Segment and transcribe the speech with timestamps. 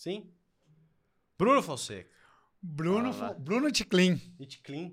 [0.00, 0.32] Sim?
[1.38, 2.08] Bruno Fonseca.
[2.62, 3.34] Bruno, Fala.
[3.34, 4.16] Bruno Ticlin.
[4.64, 4.92] Clean.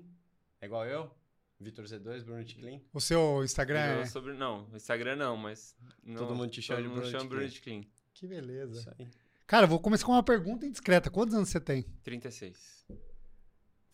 [0.60, 1.10] É igual eu?
[1.58, 2.78] Vitor Z2, Bruno Clean.
[2.92, 4.04] O seu Instagram é...
[4.04, 4.34] sobre...
[4.34, 5.74] Não, o Instagram não, mas.
[6.04, 7.24] não- Todo mundo te chama de Bruno chama.
[7.24, 7.84] Bruno Clean.
[8.12, 8.80] Que beleza.
[8.80, 9.08] Isso aí.
[9.46, 11.10] Cara, vou começar com uma pergunta indiscreta.
[11.10, 11.84] Quantos anos você tem?
[12.02, 12.86] 36.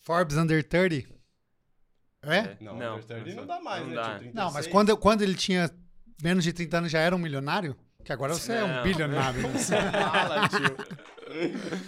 [0.01, 1.15] Forbes Under 30?
[2.23, 2.39] É?
[2.39, 2.59] É.
[2.61, 3.95] Não, Não, Under 30 não não dá mais, não né?
[3.95, 4.03] dá.
[4.03, 4.35] Tinha 36.
[4.35, 5.71] Não, mas quando, quando ele tinha
[6.21, 7.77] menos de 30 anos já era um milionário?
[8.05, 8.83] Que agora você é um Não.
[8.83, 9.43] bilionário.
[9.43, 9.59] né?
[9.59, 10.77] Fala, tio.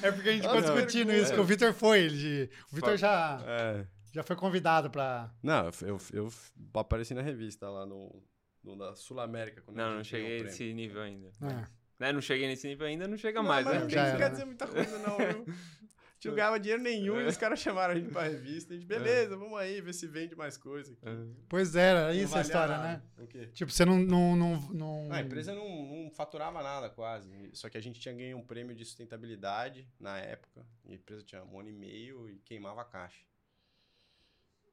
[0.03, 2.01] É porque a gente ficou discutindo isso, que o Vitor foi.
[2.01, 3.87] Ele, o Vitor já, É.
[4.13, 5.31] já foi convidado pra.
[5.43, 6.33] Não, eu, eu, eu
[6.75, 8.23] apareci na revista lá no,
[8.65, 9.63] no da Sul América.
[9.73, 11.29] Não, não cheguei nesse nível ainda.
[11.43, 11.65] É.
[11.99, 12.13] Né?
[12.13, 13.81] Não cheguei nesse nível ainda, não chega Não, mais, mas né?
[13.81, 15.47] não quer dizer muita coisa, não, viu?
[16.27, 18.73] A gente não ganhava dinheiro nenhum e os caras chamaram a gente pra revista.
[18.73, 20.93] A gente, beleza, vamos aí ver se vende mais coisa.
[20.93, 21.35] aqui.
[21.49, 23.03] Pois é, era Não isso a história, nada.
[23.17, 23.25] né?
[23.25, 23.47] O quê?
[23.53, 23.99] Tipo, você não.
[23.99, 25.09] não, não, não...
[25.13, 27.31] Ah, a empresa não, não faturava nada quase.
[27.53, 30.67] Só que a gente tinha ganho um prêmio de sustentabilidade na época.
[30.85, 33.25] E a empresa tinha um ano e meio e queimava a caixa.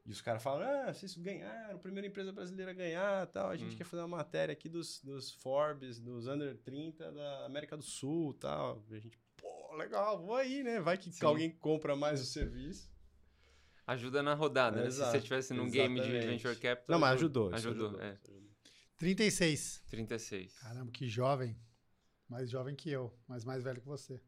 [0.06, 3.50] E os caras falam, ah, vocês ganharam, primeira empresa brasileira a ganhar tal.
[3.50, 3.78] A gente Hum.
[3.78, 8.34] quer fazer uma matéria aqui dos, dos Forbes, dos Under 30 da América do Sul
[8.34, 8.84] tal.
[8.92, 9.18] A gente,
[9.74, 10.80] pô, legal, vou aí, né?
[10.80, 11.26] Vai que Sim.
[11.26, 12.92] alguém compra mais o serviço.
[13.86, 14.84] Ajuda na rodada, né?
[14.84, 16.28] Se Exato, você estivesse num game de exatamente.
[16.28, 16.86] Venture Capital.
[16.88, 17.48] Não, mas ajudou.
[17.48, 18.14] isso Ajudou, é.
[18.14, 18.54] isso ajudou.
[18.98, 19.84] 36.
[19.90, 20.60] 36.
[20.60, 21.58] Caramba, que jovem.
[22.30, 24.22] Mais jovem que eu, mas mais velho que você.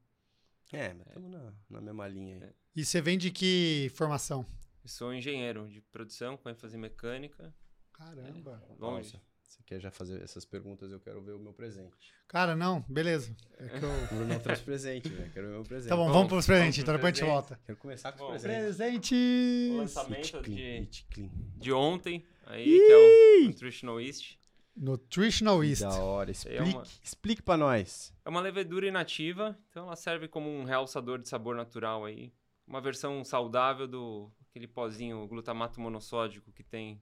[0.74, 2.44] É, mas estamos na, na mesma linha aí.
[2.44, 2.54] É.
[2.76, 4.46] E você vem de que formação?
[4.84, 7.56] Eu sou engenheiro de produção com ênfase em mecânica.
[7.94, 8.62] Caramba.
[8.78, 9.14] Longe.
[9.14, 10.92] Nossa, você quer já fazer essas perguntas?
[10.92, 12.14] Eu quero ver o meu presente.
[12.28, 13.36] Cara, não, beleza.
[13.58, 13.90] É que eu...
[14.12, 15.32] O Bruno trouxe presente, velho.
[15.32, 15.90] Quero ver o meu presente.
[15.90, 17.50] Tá bom, Bom, vamos pros presentes, vamos então depois a gente presentes.
[17.50, 17.64] volta.
[17.66, 18.76] Quero começar com Bom, os presentes.
[18.78, 19.72] Presentes!
[19.72, 22.98] O lançamento It clean, de, de ontem, aí, que é
[23.44, 24.40] o Nutritional Yeast.
[24.76, 25.82] Nutritional Que Yeast.
[25.84, 26.30] Da hora.
[26.30, 28.14] é Explique, uma- explique pra nós.
[28.26, 32.34] É uma levedura inativa, então ela serve como um realçador de sabor natural aí.
[32.68, 37.00] Uma versão saudável do aquele pozinho glutamato monossódico que tem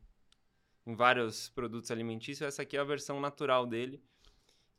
[0.85, 2.47] em vários produtos alimentícios.
[2.47, 4.01] Essa aqui é a versão natural dele.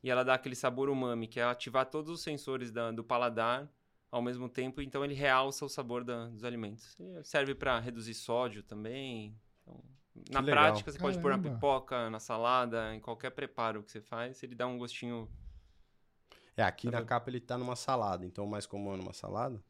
[0.03, 3.71] E ela dá aquele sabor umami, que é ativar todos os sensores da- do paladar
[4.11, 6.95] ao mesmo tempo, então ele realça o sabor da- dos alimentos.
[7.01, 9.35] E serve para reduzir sódio também.
[9.63, 9.83] Então,
[10.31, 10.63] na legal.
[10.65, 11.57] prática, você pode pôr na Caramba.
[11.57, 15.29] pipoca, na salada, em qualquer preparo que você faz, ele dá um gostinho
[16.57, 17.07] É, aqui Tá na bom.
[17.07, 18.25] capa ele tá numa salada.
[18.25, 19.61] Então, mais comum é numa salada.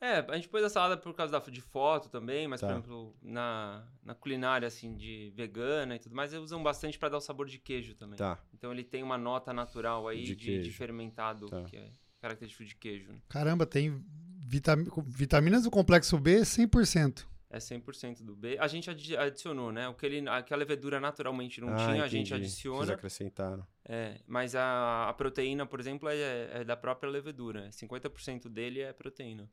[0.00, 2.66] É, a gente pôs a salada por causa da, de foto também, mas, Tá.
[2.66, 7.08] por exemplo, na, na culinária, assim, de vegana e tudo mais, eles usam bastante para
[7.08, 8.16] dar o sabor de queijo também.
[8.18, 8.38] Tá.
[8.52, 11.62] Então ele tem uma nota natural aí De de, de, fermentado, Tá.
[11.64, 11.90] que é
[12.20, 13.10] característico de queijo.
[13.10, 13.18] Né?
[13.28, 14.04] Caramba, tem
[14.46, 17.26] vitami- vitaminas do complexo B 100%.
[17.48, 18.58] É 100% do B.
[18.58, 19.88] A gente adi- adicionou, né?
[19.88, 22.44] O que ele, aquela levedura naturalmente não Ah, tinha, a gente entendi.
[22.44, 22.78] adiciona.
[22.78, 23.66] Vocês acrescentaram.
[23.88, 27.70] É, mas a, a proteína, por exemplo, é, é da própria levedura.
[27.70, 29.48] 50% dele é proteína.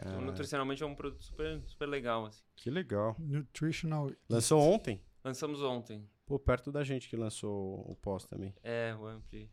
[0.00, 2.26] Então, Cara, nutricionalmente é um produto super, super legal.
[2.26, 2.42] Assim.
[2.54, 3.16] que legal.
[3.18, 5.00] Nutritional Lançou ontem?
[5.24, 6.08] Lançamos ontem.
[6.26, 8.54] Pô, perto da gente que lançou o pós também.
[8.62, 9.50] É, o Ampli.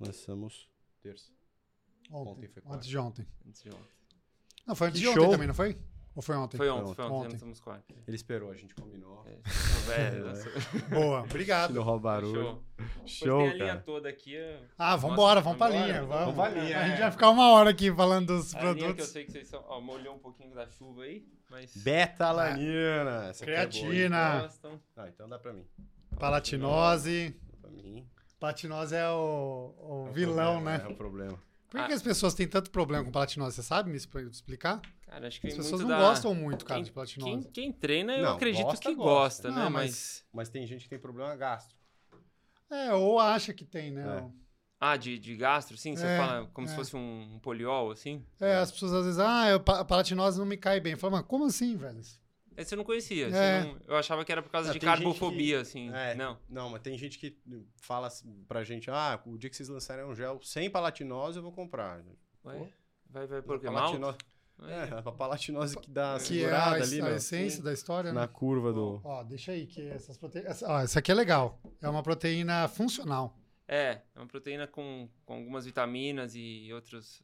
[0.00, 0.68] Lançamos
[1.00, 1.30] terça.
[2.10, 2.76] Ontem, Ontem foi quarta.
[2.78, 3.26] antes de ontem.
[3.46, 3.96] antes de ontem.
[4.66, 5.30] Não, foi antes Que de ontem show.
[5.32, 5.76] também, não foi?
[6.16, 6.56] Ou foi ontem?
[6.56, 6.94] Foi ontem, ontem.
[6.94, 7.60] foi ontem, Ontem.
[7.62, 7.94] quarta.
[8.08, 9.22] Ele esperou, a gente combinou.
[9.26, 9.36] É,
[10.10, 10.52] velho, lançou-
[10.88, 11.74] Boa, obrigado.
[11.74, 12.42] não rouba barulho.
[12.42, 12.62] Show.
[13.06, 13.80] Show, tem a linha cara.
[13.82, 14.34] toda aqui.
[14.78, 16.02] Ah, vambora, vamos pra linha.
[16.04, 17.00] Vamos, Vamos pra linha, A gente é.
[17.02, 19.08] vai ficar uma hora aqui falando dos A linha que eu produtos.
[19.10, 19.62] sei que vocês são...
[19.68, 21.76] Ó, molhou um pouquinho da chuva aí, mas...
[21.76, 23.26] Beta-alanina.
[23.28, 23.68] Essa aqui é boa?
[23.70, 24.50] Creatina.
[24.96, 25.66] Ah, então dá pra mim.
[26.18, 27.36] Palatinose.
[27.52, 28.06] Dá pra mim.
[28.40, 30.84] Palatinose é o, o É o vilão, problema, né?
[30.84, 31.38] É o problema.
[31.76, 31.86] Por que, Ah.
[31.88, 33.56] que as pessoas têm tanto problema com palatinose?
[33.56, 34.80] Você sabe me expl- explicar?
[35.04, 37.48] Cara, acho que As pessoas muito não da- gostam muito, cara, quem, de palatinose.
[37.48, 39.10] Quem, quem treina, eu Não, acredito gosta, que gosta.
[39.44, 39.64] gosta, né?
[39.64, 40.24] Não, Mas...
[40.32, 41.76] Mas tem gente que tem problema gastro.
[42.70, 44.02] É, ou acha que tem, né?
[44.26, 44.46] É.
[44.80, 45.94] Ah, de, de gastro, sim?
[45.96, 46.70] Você É, fala como é.
[46.70, 48.24] se fosse um, um poliol, assim?
[48.40, 50.92] É, as pessoas às vezes, ah, eu, a palatinose não me cai bem.
[50.92, 52.00] Eu falo, mas como assim, velho?
[52.56, 53.26] Esse eu não conhecia.
[53.28, 53.60] É.
[53.60, 55.92] eu, não- eu achava que era por causa Não, de carbofobia, que- assim.
[55.94, 56.14] É.
[56.14, 56.38] Não.
[56.48, 57.36] Não, mas tem gente que
[57.80, 61.42] fala assim pra gente, ah, o dia que vocês lançarem um gel sem palatinose, eu
[61.42, 62.02] vou comprar.
[62.44, 62.68] Ué,
[63.10, 63.66] vai, vai por quê?
[63.66, 64.16] Palatino-?
[64.62, 67.16] É, a palatinose que dá Que é a, ali, a né?
[67.16, 68.26] essência da história, Na né?
[68.26, 69.02] curva do...
[69.04, 70.62] Ó, deixa aí, que essas proteínas...
[70.62, 71.60] Ó, essa aqui é legal.
[71.82, 73.36] É uma proteína funcional.
[73.68, 77.22] É, é uma proteína com, com algumas vitaminas e outros.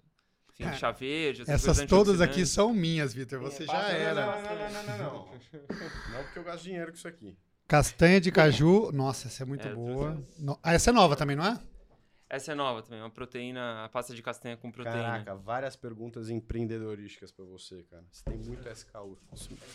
[0.59, 0.73] Enfim, É.
[0.75, 1.41] chá verde.
[1.41, 2.51] outras Essas coisas todas aqui antioxidantes.
[2.53, 3.41] são minhas, Vitor.
[3.41, 4.27] Você já Passa- era.
[4.27, 6.13] Não, não, não, não, não, não.
[6.13, 7.37] Não, porque eu gasto dinheiro com isso aqui.
[7.67, 8.93] Castanha de caju.
[8.93, 10.23] Nossa, essa é muito É, boa.
[10.63, 11.59] Ah, essa é nova também, não é?
[12.29, 15.03] Essa é nova também, uma proteína, a pasta de castanha com proteína.
[15.03, 18.05] Caraca, várias perguntas empreendedorísticas pra você, cara.
[18.11, 19.19] Você tem muito SKU.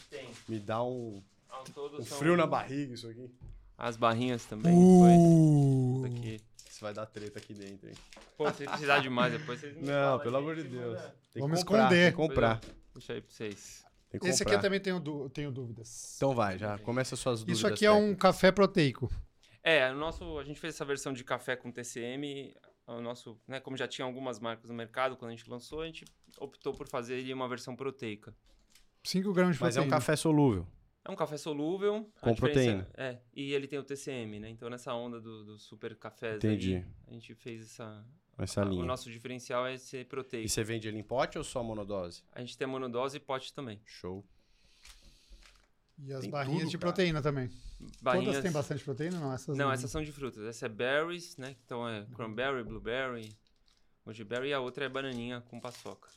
[0.10, 0.28] Tem.
[0.48, 1.22] me dá um,
[1.74, 3.30] todo um são frio na barriga isso aqui.
[3.78, 4.74] As barrinhas também.
[4.76, 5.00] Uh,
[6.02, 6.10] Foi.
[6.10, 6.42] Isso aqui.
[6.82, 7.96] Vai dar treta aqui dentro, hein?
[8.38, 11.00] Pô, se precisar de mais depois, vocês me Não, falam, pelo gente, amor de Deus.
[11.02, 12.04] Tem que Vamos comprar, esconder.
[12.04, 12.62] Tem que comprar.
[12.94, 13.86] Deixa aí pra vocês.
[14.10, 14.58] Tem que Esse aqui comprar.
[14.58, 16.16] eu também tenho, du- tenho dúvidas.
[16.16, 17.58] Então vai, já começa as suas dúvidas.
[17.60, 18.22] Isso aqui é um técnicas.
[18.22, 19.12] café proteico.
[19.64, 22.56] É, o nosso, a gente fez essa versão de café com TCM.
[22.88, 25.86] O nosso, né, como já tinha algumas marcas no mercado, quando a gente lançou, a
[25.86, 26.06] gente
[26.40, 28.34] optou por fazer ele uma versão proteica.
[29.04, 29.96] 5 gramas de Mas é proteína.
[29.96, 30.66] um café solúvel.
[31.08, 32.12] É um café solúvel.
[32.22, 32.88] Com proteína.
[32.96, 34.50] É, e ele tem o TCM, né?
[34.50, 36.76] Então, nessa onda do, do super cafés Entendi.
[36.76, 38.06] aí, a gente fez essa...
[38.38, 38.84] Essa a- linha.
[38.84, 40.48] O nosso diferencial é ser E proteico.
[40.50, 42.24] você vende ele em pote ou só monodose?
[42.34, 43.82] A gente tem monodose e pote também.
[43.86, 44.24] Show.
[46.00, 46.92] E as Tem barrinhas tudo, de cara.
[46.94, 47.50] proteína também.
[48.02, 48.28] Barrinhas...
[48.28, 49.20] Todas têm bastante proteína?
[49.20, 50.44] Não, essas Não, essas são de frutas.
[50.46, 51.56] Essa é berries, né?
[51.66, 53.32] Então é cranberry, blueberry,
[54.06, 56.10] gojiberry e a outra é bananinha com paçoca.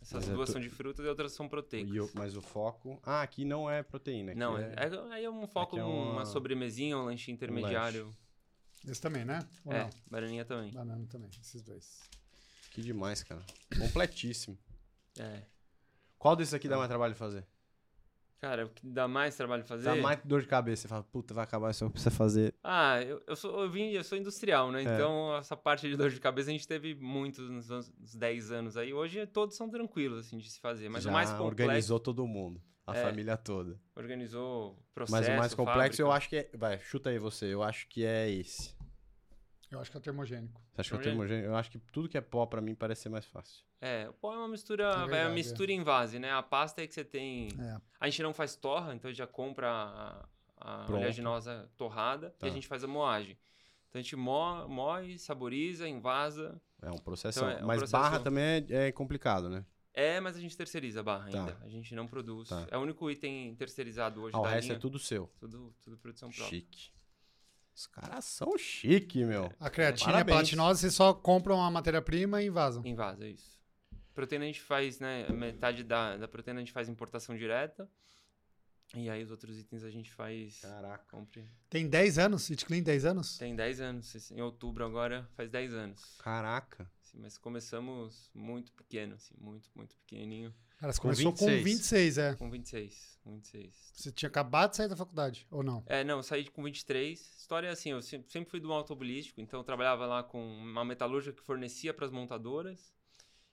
[0.00, 1.94] Essas Mas duas são de frutas e outras são proteicas.
[1.94, 2.98] E o- mas o foco.
[3.02, 4.34] Ah, aqui não é proteína.
[4.34, 4.72] Não, é...
[4.76, 6.12] é, é- aí é um foco, é uma...
[6.12, 8.10] uma- sobremesinha, um lanchinho intermediário.
[8.88, 9.46] Esse também, né?
[9.64, 9.90] Ou é, não?
[10.10, 10.72] bananinha também.
[10.72, 12.00] Banana também, esses dois.
[12.70, 13.44] Que demais, cara.
[13.78, 14.56] Completíssimo.
[15.18, 15.42] É.
[16.18, 17.46] Qual desses aqui dá mais trabalho de fazer?
[18.40, 19.84] Cara, o que dá mais trabalho fazer?
[19.84, 20.82] Dá mais dor de cabeça.
[20.82, 22.54] Você fala, puta, vai acabar isso, eu preciso fazer.
[22.64, 24.80] Ah, eu, eu, sou, eu, vim, eu sou industrial, né?
[24.80, 24.82] É.
[24.94, 28.76] Então, essa parte de dor de cabeça a gente teve muitos nos, nos 10 anos
[28.78, 28.94] aí.
[28.94, 30.88] Hoje todos são tranquilos, assim, de se fazer.
[30.88, 31.62] Mas Já o mais complexo...
[31.64, 32.62] organizou todo mundo.
[32.86, 33.02] A É.
[33.04, 33.78] família toda.
[33.94, 36.16] Organizou processo, Mas o mais complexo eu fábrica.
[36.16, 36.50] acho que é.
[36.56, 37.44] Vai, chuta aí você.
[37.52, 38.74] Eu acho que é esse.
[39.70, 40.60] Eu acho que é termogênico.
[40.72, 41.46] Você acha que é o Termogênico?
[41.48, 43.64] Eu acho que tudo que é pó pra mim parece ser mais fácil.
[43.80, 46.32] É, o pó é uma mistura, É é, uma verdade, mistura em vase, né?
[46.32, 47.48] A pasta é que você tem...
[47.58, 47.80] É.
[48.00, 52.46] A gente não faz torra, então a gente já compra a, a oleaginosa torrada Tá.
[52.46, 53.38] e a gente faz a moagem.
[53.88, 56.60] Então a gente mo, moe, saboriza, envasa.
[56.82, 57.38] É um processo.
[57.38, 59.64] Então, é um Mas processo- barra também é, é complicado, né?
[59.92, 61.38] É, mas a gente terceiriza a barra Tá.
[61.40, 61.58] ainda.
[61.62, 62.48] A gente não produz.
[62.48, 62.66] Tá.
[62.70, 64.76] É o único item terceirizado hoje Ah, o da resto linha.
[64.76, 65.28] é tudo seu.
[65.38, 66.58] Tudo, tudo produção própria.
[66.60, 66.90] Chique.
[67.74, 69.52] Os caras são chique, meu.
[69.58, 70.36] A creatina e a Parabéns.
[70.36, 72.84] platinose, vocês só compram a matéria-prima e invasam.
[72.84, 73.58] Invasa, é isso.
[74.14, 75.28] Proteína a gente faz, né?
[75.30, 77.88] Metade da, da proteína a gente faz importação direta.
[78.94, 80.60] E aí os outros itens a gente faz.
[80.60, 81.04] Caraca.
[81.10, 81.48] Compre.
[81.68, 82.50] Tem 10 anos?
[82.50, 83.38] It Clean 10 anos?
[83.38, 84.30] Tem 10 anos.
[84.32, 86.16] Em outubro agora faz 10 anos.
[86.18, 86.90] Caraca.
[87.00, 90.52] Assim, mas começamos muito pequeno, assim, muito, muito pequenininho.
[90.80, 91.58] Cara, você Com começou 26.
[91.58, 92.34] com 26, é.
[92.36, 93.18] Com 26.
[93.22, 93.92] com 26.
[93.94, 95.82] Você tinha acabado de sair da faculdade, ou não?
[95.86, 97.20] É, não, eu saí com 23.
[97.38, 100.84] História é assim, eu se- sempre fui do automobilístico, então eu trabalhava lá com uma
[100.84, 102.94] metalúrgica que fornecia para as montadoras.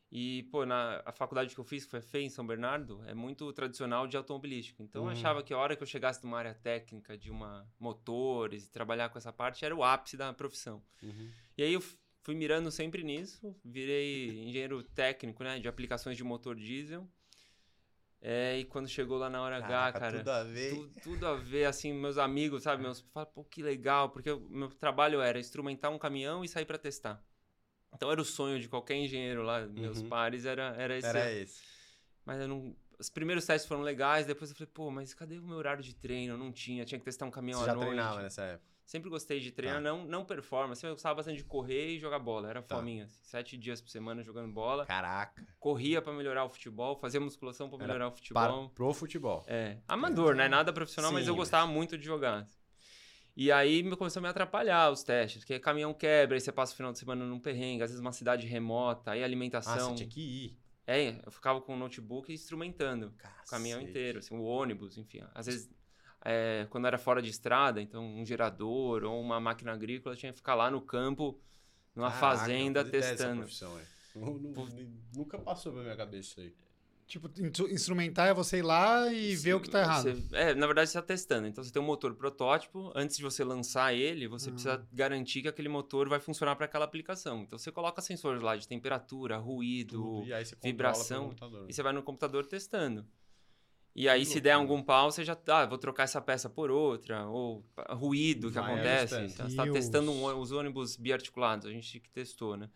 [0.10, 3.04] E, pô, na a faculdade que eu fiz, que foi a FEI, em São Bernardo,
[3.08, 4.82] é muito tradicional de automobilístico.
[4.82, 5.12] Então eu Hum.
[5.12, 9.10] achava que a hora que eu chegasse numa área técnica de uma motores e trabalhar
[9.10, 10.82] com essa parte era o ápice da profissão.
[11.04, 11.30] Uhum.
[11.58, 11.82] E aí eu
[12.22, 17.06] fui mirando sempre nisso, virei engenheiro técnico, né, de aplicações de motor diesel.
[18.22, 20.74] É, e quando chegou lá na hora H, Caraca, cara, tudo a ver.
[20.74, 24.40] tu- tudo a ver, assim, meus amigos, sabe, meus, falam, pô, que legal, porque o
[24.50, 27.24] meu trabalho era instrumentar um caminhão e sair para testar.
[27.94, 30.10] Então era o sonho de qualquer engenheiro lá, meus Uhum.
[30.10, 31.08] pares, era, era esse.
[31.08, 31.62] Era esse.
[32.26, 32.76] Mas eu não...
[33.00, 35.94] Os primeiros testes foram legais, depois eu falei, pô, mas cadê o meu horário de
[35.94, 36.34] treino?
[36.34, 37.90] Eu não tinha, tinha que testar um caminhão Você à já noite.
[37.90, 38.77] treinava nessa época.
[38.88, 39.82] Sempre gostei de treinar, Tá.
[39.82, 40.82] não, não performance.
[40.86, 42.50] Eu gostava bastante de correr e jogar bola.
[42.50, 42.78] Era Tá.
[42.78, 43.04] fominha.
[43.04, 44.86] assim, Sete dias por semana jogando bola.
[44.86, 45.46] Caraca.
[45.60, 48.70] Corria pra melhorar o futebol, fazia musculação pra Era melhorar o Para, futebol.
[48.70, 49.44] pro futebol.
[49.46, 50.48] É, amador, né?
[50.48, 52.48] Nada profissional, mas Sim, eu mas- gostava muito de jogar.
[53.36, 56.74] E aí me- começou a me atrapalhar os testes, porque caminhão quebra, aí você passa
[56.74, 59.90] o final de semana num perrengue, às vezes uma cidade remota, aí Ah, alimentação.
[59.90, 60.58] você tinha que ir.
[60.88, 63.90] É, eu ficava com o notebook instrumentando o caminhão Cacete.
[63.92, 65.22] inteiro, assim, o ônibus, enfim.
[65.36, 65.70] Às vezes,
[66.30, 70.38] é, quando era fora de estrada, então um gerador ou uma máquina agrícola, tinha que
[70.40, 71.40] ficar lá no campo,
[71.96, 73.44] numa Caraca, fazenda, testando.
[73.44, 74.88] é.
[75.16, 76.54] Nunca passou pela minha cabeça isso aí.
[77.06, 80.12] Tipo, instru- instrumentar é você ir lá e ver o que tá errado.
[80.12, 81.48] Você- é, na verdade, você está testando.
[81.48, 82.92] Então, você tem um motor protótipo.
[82.94, 84.52] Antes de você lançar ele, você Ah.
[84.52, 87.44] precisa garantir que aquele motor vai funcionar para aquela aplicação.
[87.44, 91.34] Então, você coloca sensores lá de temperatura, ruído, Tudo, e vibração,
[91.70, 93.06] e você vai no computador testando.
[93.98, 96.70] E aí, se der algum pau, você já tá, ah, vou trocar essa peça por
[96.70, 99.16] outra, ou ruído que Vai acontece.
[99.16, 99.74] Então, você está Deus.
[99.74, 102.70] testando um os ônibus biarticulados, a gente que testou, né?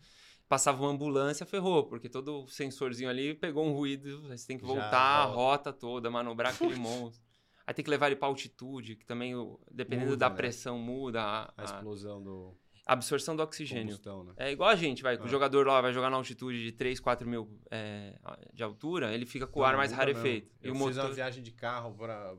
[0.48, 4.66] Passava uma ambulância, ferrou, porque todo sensorzinho ali pegou um ruído, você tem que Já
[4.66, 5.36] voltar a volta.
[5.36, 7.22] rota toda, manobrar aquele monstro.
[7.66, 10.36] Aí tem que levar ele para altitude, que também, o- dependendo Muda, da né?
[10.36, 13.84] pressão, muda a, A a explosão do absorção do oxigênio.
[13.84, 14.32] combustão, né?
[14.36, 15.16] É igual a gente, vai.
[15.16, 15.22] Ah.
[15.22, 18.18] O jogador lá vai jogar na altitude de 3, 4 mil é,
[18.52, 20.46] de altura, ele fica com o ar mais rarefeito.
[20.46, 20.60] mesmo.
[20.62, 21.14] E Eu o fiz uma motor.
[21.14, 22.34] viagem de carro pra,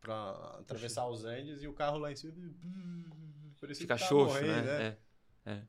[0.00, 2.32] pra atravessar os Andes e o carro lá em cima...
[3.60, 4.96] parecia Fica tava xoxo, morrendo, né?
[5.44, 5.62] É, é.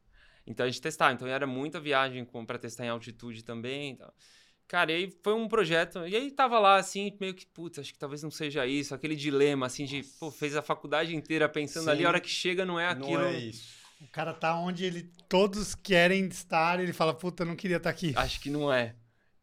[0.45, 1.13] Então a gente testava.
[1.13, 3.93] Então era muita viagem pra testar em altitude também.
[3.93, 4.13] e tal.
[4.67, 6.07] Cara, e aí foi um projeto.
[6.07, 8.93] E aí tava lá assim, meio que, putz, acho que talvez não seja isso.
[8.93, 12.05] Aquele dilema, assim, de, pô, fez a faculdade inteira pensando ali, Sim.
[12.05, 13.19] a hora que chega não é aquilo.
[13.19, 13.78] Não é isso.
[14.01, 17.77] O cara tá onde ele todos querem estar e ele fala, puta, eu não queria
[17.77, 18.13] estar aqui.
[18.15, 18.95] Acho que não é.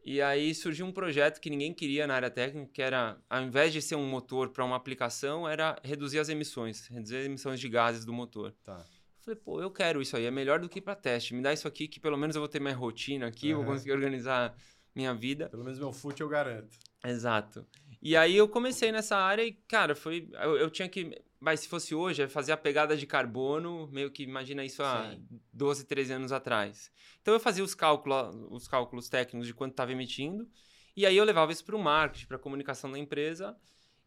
[0.04, 3.72] E aí surgiu um projeto que ninguém queria na área técnica, que era, ao invés
[3.72, 7.68] de ser um motor para uma aplicação, era reduzir as emissões, reduzir as emissões de
[7.68, 8.54] gases do motor.
[8.62, 8.84] Tá.
[9.20, 11.34] Falei, pô, eu quero isso aí, é melhor do que para teste.
[11.34, 13.72] Me dá isso aqui que pelo menos eu vou ter minha rotina aqui, vou Aham.
[13.72, 14.56] conseguir organizar
[14.94, 15.48] minha vida.
[15.48, 16.78] Pelo menos meu fute eu garanto.
[17.04, 17.66] Exato.
[18.00, 20.28] E aí eu comecei nessa área e, cara, foi.
[20.34, 21.20] Eu, eu tinha que.
[21.38, 25.10] Mas se fosse hoje, é fazer a pegada de carbono, meio que imagina isso há
[25.10, 25.40] Sim.
[25.52, 26.90] 12, 13 anos atrás.
[27.20, 30.48] Então eu fazia os cálculos, os cálculos técnicos de quanto estava emitindo,
[30.96, 33.56] e aí eu levava isso para o marketing, para a comunicação da empresa.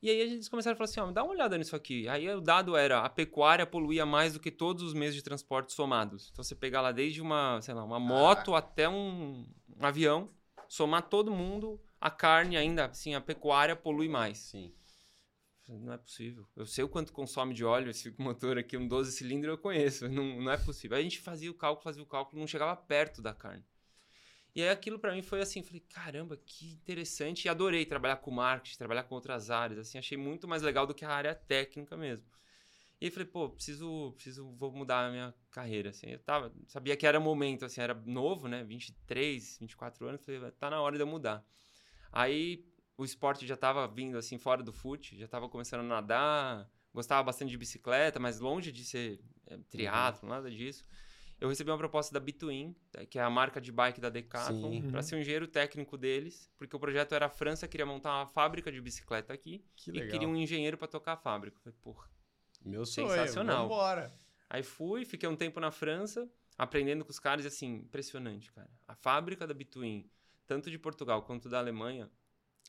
[0.02, 2.08] E aí eles começaram a falar assim: ó, dá uma olhada nisso aqui.
[2.08, 5.74] Aí o dado era: a pecuária poluía mais do que todos os meios de transporte
[5.74, 6.30] somados.
[6.32, 9.46] Então você pegar lá desde uma, sei lá, uma moto até um,
[9.78, 10.32] um avião,
[10.68, 14.38] somar todo mundo, a carne ainda, assim, a pecuária polui mais.
[14.38, 14.74] Sim.
[15.78, 16.48] Não é possível.
[16.56, 20.10] Eu sei o quanto consome de óleo esse motor aqui, um 12 cilindros eu conheço.
[20.10, 20.98] Não, não é possível.
[20.98, 23.64] Aí a gente fazia o cálculo, fazia o cálculo, não chegava perto da carne.
[24.56, 27.46] E aí aquilo pra mim foi assim, falei, caramba, que interessante.
[27.46, 30.94] E adorei trabalhar com marketing, trabalhar com outras áreas, assim, achei muito mais legal do
[30.96, 32.26] que a área técnica mesmo.
[33.00, 36.08] E aí falei, pô, preciso, preciso, vou mudar a minha carreira, assim.
[36.08, 40.70] Eu tava, sabia que era momento, assim, era novo, né, 23, 24 anos, falei, tá
[40.70, 41.46] na hora de eu mudar.
[42.12, 42.66] Aí
[43.02, 47.24] o esporte já tava vindo, assim, fora do fute, já tava começando a nadar, gostava
[47.24, 50.84] bastante de bicicleta, mas longe de ser é, triatlo, nada disso.
[51.40, 54.82] Eu recebi uma proposta da Between, eh, que é a marca de bike da Decathlon,
[54.82, 55.02] para Uhum.
[55.02, 58.70] ser um engenheiro técnico deles, porque o projeto era a França queria montar uma fábrica
[58.70, 60.10] de bicicleta aqui Que e legal.
[60.12, 61.56] queria um engenheiro para tocar a fábrica.
[61.58, 62.10] Eu falei, porra.
[62.66, 63.08] Meu sonho.
[63.08, 63.70] Sensacional.
[63.70, 64.12] Vambora.
[64.50, 68.70] Aí fui, fiquei um tempo na França, aprendendo com os caras, e assim, impressionante, cara.
[68.86, 70.12] A fábrica da Between,
[70.46, 72.12] tanto de Portugal quanto da Alemanha,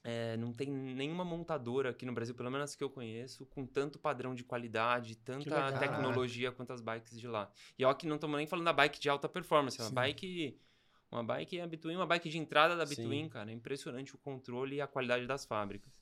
[0.02, 3.66] é, não tem nenhuma montadora aqui no Brasil, pelo menos as que eu conheço, com
[3.66, 7.50] tanto padrão de qualidade, tanta tecnologia quanto as bikes de lá.
[7.78, 9.95] E ó que não estamos nem falando da bike de alta performance, é uma Sim.
[9.95, 10.61] bike...
[11.12, 12.87] Uma bike é a Between, uma bike de entrada da.
[12.87, 13.50] Between, cara.
[13.50, 15.92] É impressionante o controle e a qualidade das fábricas.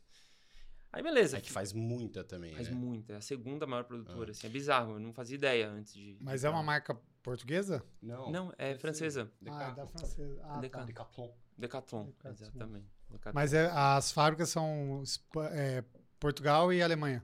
[0.93, 1.39] Aí beleza.
[1.39, 2.75] É que faz muita também, Faz né?
[2.75, 3.15] muita.
[3.15, 4.33] É a segunda maior produtora.
[4.33, 4.95] Assim, é bizarro.
[4.95, 6.19] Eu não fazia ideia antes de.
[6.21, 7.83] Mas é uma marca portuguesa?
[8.03, 8.31] Não.
[8.31, 9.31] Não, é francesa.
[9.47, 10.41] Ah, é da francesa.
[10.45, 10.81] Ah, Decathlon.
[10.81, 10.85] tá.
[10.85, 11.31] Decathlon.
[11.57, 12.05] Decathlon.
[12.07, 12.33] Decathlon.
[12.33, 12.98] Exatamente.
[13.33, 15.03] Mas é, as fábricas são
[15.53, 15.83] é,
[16.21, 17.23] Portugal e Alemanha.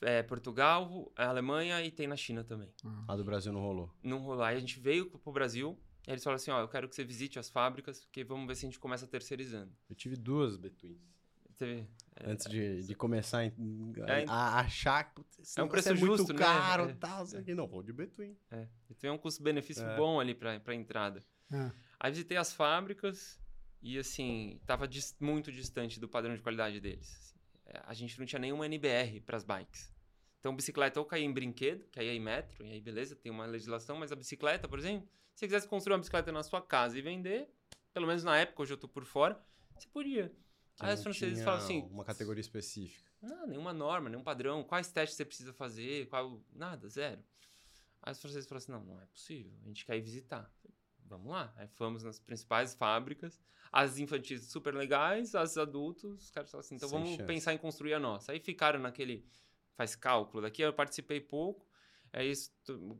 [0.00, 2.68] É Portugal, Alemanha e tem na China também.
[3.06, 3.90] A do Brasil não rolou.
[4.02, 4.48] Não rolar.
[4.48, 5.78] Aí a gente veio pro Brasil.
[6.06, 8.56] e Eles falaram assim: ó, eu quero que você visite as fábricas, porque vamos ver
[8.56, 9.70] se a gente começa terceirizando.
[9.88, 10.98] Eu tive duas Betwins.
[11.56, 11.86] Teve-
[12.24, 16.32] Antes de, de começar a, É, a achar que É um negócio preço muito justo,
[16.32, 16.38] né?
[16.40, 17.24] caro É, e tal.
[17.24, 17.54] Isso é.
[17.54, 18.36] não, vou de Between.
[18.50, 19.96] É, e tem um custo-benefício É.
[19.96, 21.22] bom ali pra, pra entrada.
[21.52, 23.38] Ah, Aí visitei as fábricas
[23.82, 27.08] e, assim, tava dis- muito distante do padrão de qualidade deles.
[27.18, 27.38] assim.
[27.66, 29.92] É, A gente não tinha nenhuma NBR para as bikes.
[30.38, 33.30] Então, bicicleta ou caía em brinquedo, que aí é em metro, e aí beleza, tem
[33.30, 36.60] uma legislação, mas a bicicleta, por exemplo, se você quisesse construir uma bicicleta na sua
[36.60, 37.48] casa e vender,
[37.92, 39.40] pelo menos na época, hoje eu tô por fora,
[39.78, 40.28] você podia.
[40.74, 43.10] Que Aí os franceses falam assim, Uma categoria específica.
[43.20, 44.64] não, nenhuma norma, nenhum padrão.
[44.64, 46.06] Quais testes você precisa fazer?
[46.08, 46.42] Qual...
[46.52, 47.22] Nada, zero.
[48.02, 49.52] Aí os franceses falaram assim: não, não é possível.
[49.62, 50.50] A gente quer ir visitar.
[51.06, 51.52] Vamos lá.
[51.56, 53.40] Aí fomos nas principais fábricas.
[53.70, 57.26] As infantis super legais, as adultos, os caras falaram assim: então Sem vamos chance.
[57.26, 58.32] pensar em construir a nossa.
[58.32, 59.26] Aí ficaram naquele.
[59.74, 60.62] Faz cálculo daqui.
[60.62, 61.66] Eu participei pouco.
[62.12, 62.30] Aí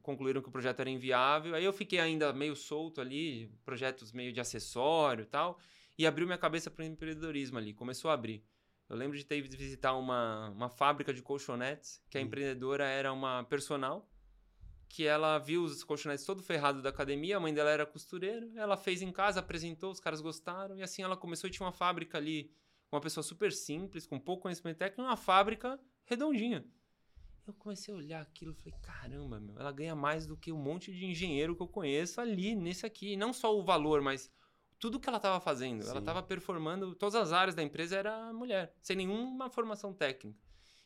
[0.01, 1.55] concluíram que o projeto era inviável.
[1.55, 5.59] Aí eu fiquei ainda meio solto ali, projetos meio de acessório e tal.
[5.99, 7.75] E abriu minha cabeça para o empreendedorismo ali.
[7.75, 8.43] Começou a abrir.
[8.89, 12.25] Eu lembro de ter ido visitar uma, uma fábrica de colchonetes, que a Hum.
[12.25, 14.09] empreendedora era uma personal,
[14.93, 18.77] que ela viu os colchonetes todo ferrado da academia, a mãe dela era costureira, ela
[18.77, 22.19] fez em casa, apresentou, os caras gostaram, e assim ela começou e tinha uma fábrica
[22.19, 22.53] ali,
[22.93, 26.63] uma pessoa super simples, com pouco conhecimento técnico, uma fábrica redondinha.
[27.47, 30.59] Eu comecei a olhar aquilo e falei, caramba, meu, ela ganha mais do que um
[30.59, 33.15] monte de engenheiro que eu conheço ali, nesse aqui.
[33.15, 34.31] E não só o valor, mas
[34.79, 35.83] tudo que ela estava fazendo.
[35.85, 35.99] Ela Sim.
[36.01, 40.39] estava performando, todas as áreas da empresa era mulher, sem nenhuma formação técnica.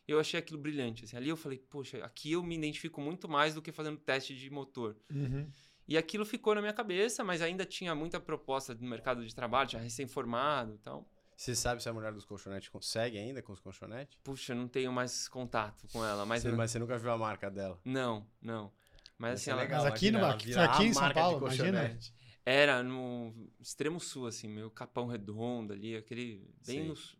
[0.07, 1.03] Eu achei aquilo brilhante.
[1.03, 1.17] assim.
[1.17, 4.49] Ali eu falei, poxa, aqui eu me identifico muito mais do que fazendo teste de
[4.49, 4.95] motor.
[5.11, 5.49] uhum.
[5.89, 9.69] E aquilo ficou na minha cabeça, mas ainda tinha muita proposta no mercado de trabalho,
[9.69, 11.09] já recém-formado e tal.
[11.35, 14.17] Você sabe se a mulher dos colchonetes consegue ainda com os colchonetes?
[14.23, 17.17] Puxa, eu não tenho mais contato com ela, mas Você- mas você nunca viu a
[17.17, 17.79] marca dela.
[17.85, 18.71] não, não.
[19.17, 21.97] Mas assim, ser ela Mas aqui no- aqui- aqui em São Paulo, imagina.
[22.45, 27.16] era no extremo sul, assim, meio Capão Redondo ali, aquele bem Sim.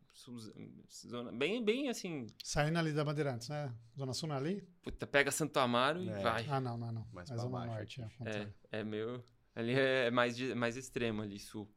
[1.08, 3.72] Zona, bem, bem assim, Saindo ali da Bandeirantes, né?
[3.98, 4.68] Zona Sul não é ali?
[4.84, 6.20] puta, pega Santo Amaro e É.
[6.20, 6.46] vai.
[6.50, 7.08] Ah, não, não, não.
[7.14, 7.72] Mais é Zona baixo
[8.02, 8.02] Norte.
[8.26, 9.24] É, É, é meio.
[9.56, 11.72] Ali é mais, mais extremo ali, sul.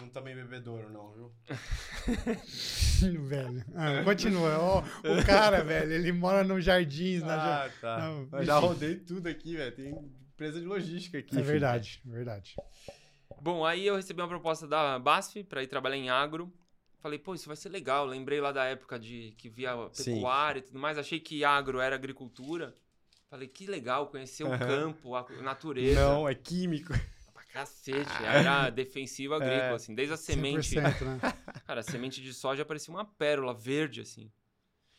[0.00, 1.32] Não também bebedouro, não, viu?
[3.24, 3.64] velho.
[3.74, 4.58] Ah, continua.
[4.58, 7.22] Ó, o cara, velho, ele mora no Jardins.
[7.22, 7.98] na Ah, tá.
[8.30, 9.74] Mas já rodei tudo aqui, velho.
[9.74, 9.88] Tem
[10.32, 11.30] empresa de logística aqui.
[11.30, 11.44] É filho.
[11.46, 12.54] verdade, é verdade.
[13.40, 16.52] Bom, aí eu recebi uma proposta da BASF para ir trabalhar em agro.
[17.00, 18.04] Falei, pô, isso vai ser legal.
[18.06, 20.14] Lembrei lá da época de que via Sim.
[20.14, 20.98] pecuária e tudo mais.
[20.98, 22.74] Achei que agro era agricultura.
[23.30, 26.00] Falei, que legal conhecer o campo, a natureza.
[26.00, 26.92] Não, é químico.
[27.32, 28.10] Pra cacete.
[28.24, 29.74] Era defensivo agrícola, É.
[29.74, 29.94] assim.
[29.94, 30.74] Desde a semente.
[30.74, 31.20] 100%, né?
[31.66, 34.30] Cara, a semente de soja parecia uma pérola verde, assim.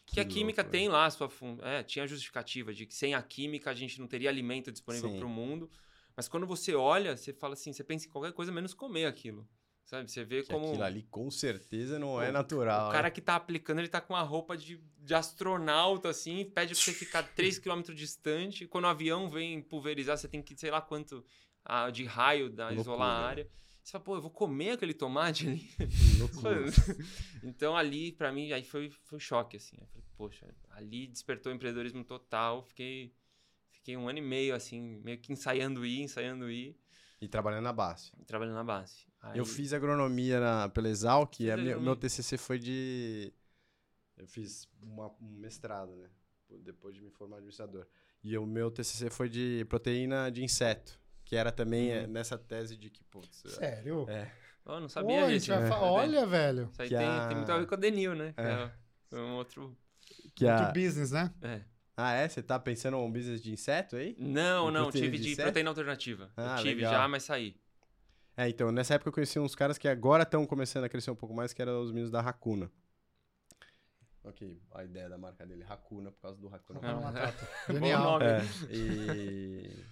[0.06, 1.58] Que, a Que química louco, tem lá a sua fun...
[1.62, 5.16] é, tinha a justificativa de que sem a química a gente não teria alimento disponível
[5.18, 5.70] para o mundo.
[6.16, 9.48] Mas quando você olha, você fala assim, você pensa em qualquer coisa menos comer aquilo.
[9.90, 10.12] Sabe?
[10.12, 12.90] Você vê Que como aquilo ali com certeza não Pô, é natural.
[12.90, 16.76] o cara que tá aplicando, ele tá com uma roupa de, de astronauta, assim, pede
[16.76, 18.68] pra você ficar 3km distante.
[18.68, 21.26] Quando o avião vem pulverizar, você tem que, sei lá quanto
[21.66, 23.28] ah, de raio da Loucura, isolar a né?
[23.30, 23.50] área.
[23.84, 25.68] Você fala, pô, eu vou comer aquele tomate ali.
[27.44, 29.76] Então ali, pra mim, aí foi, foi um choque, assim.
[29.82, 32.62] Eu falei, poxa, ali despertou o empreendedorismo total.
[32.62, 33.12] Fiquei,
[33.72, 36.78] fiquei um ano e meio, assim, meio que ensaiando ir, ensaiando ir,
[37.20, 38.12] E trabalhando na base.
[38.28, 39.09] trabalhando na base.
[39.22, 41.84] Aí- Eu fiz agronomia na, pela Exalc e minha- agronomia.
[41.84, 43.34] meu TCC foi de...
[44.18, 46.10] Eu fiz uma- um mestrado, né?
[46.64, 47.86] Depois de me formar administrador.
[48.24, 51.00] E o meu TCC foi de proteína de inseto.
[51.26, 51.96] Que era também Uhum.
[52.04, 53.44] é, nessa tese de que, putz...
[53.46, 54.06] Sério?
[54.10, 54.32] É.
[54.66, 55.52] Oh, não sabia disso.
[55.52, 55.70] né?
[55.72, 56.70] Olha, velho.
[56.72, 58.34] Isso aí que tem, a- tem muito a ver com a Denil, né?
[58.34, 58.72] Que É.
[59.12, 59.78] é um outro...
[60.36, 60.72] Que Muito a...
[60.72, 61.34] business, né?
[61.42, 61.62] É.
[61.96, 62.28] Ah, é?
[62.28, 64.16] Você tá pensando em um business de inseto aí?
[64.18, 66.32] Não, De não, tive de de proteína alternativa.
[66.36, 66.94] Ah, eu tive legal.
[66.94, 67.56] já, mas saí.
[68.40, 71.16] É, então, nessa época eu conheci uns caras que agora estão começando a crescer um
[71.16, 72.72] pouco mais, que eram os meninos da Hakuna.
[74.24, 76.48] Ok, a ideia da marca dele, Hakuna, por causa do.
[76.82, 77.50] Ah, Matata.
[77.68, 78.02] Bom Genial.
[78.02, 78.26] nome.
[78.26, 78.42] É,
[78.74, 79.86] e...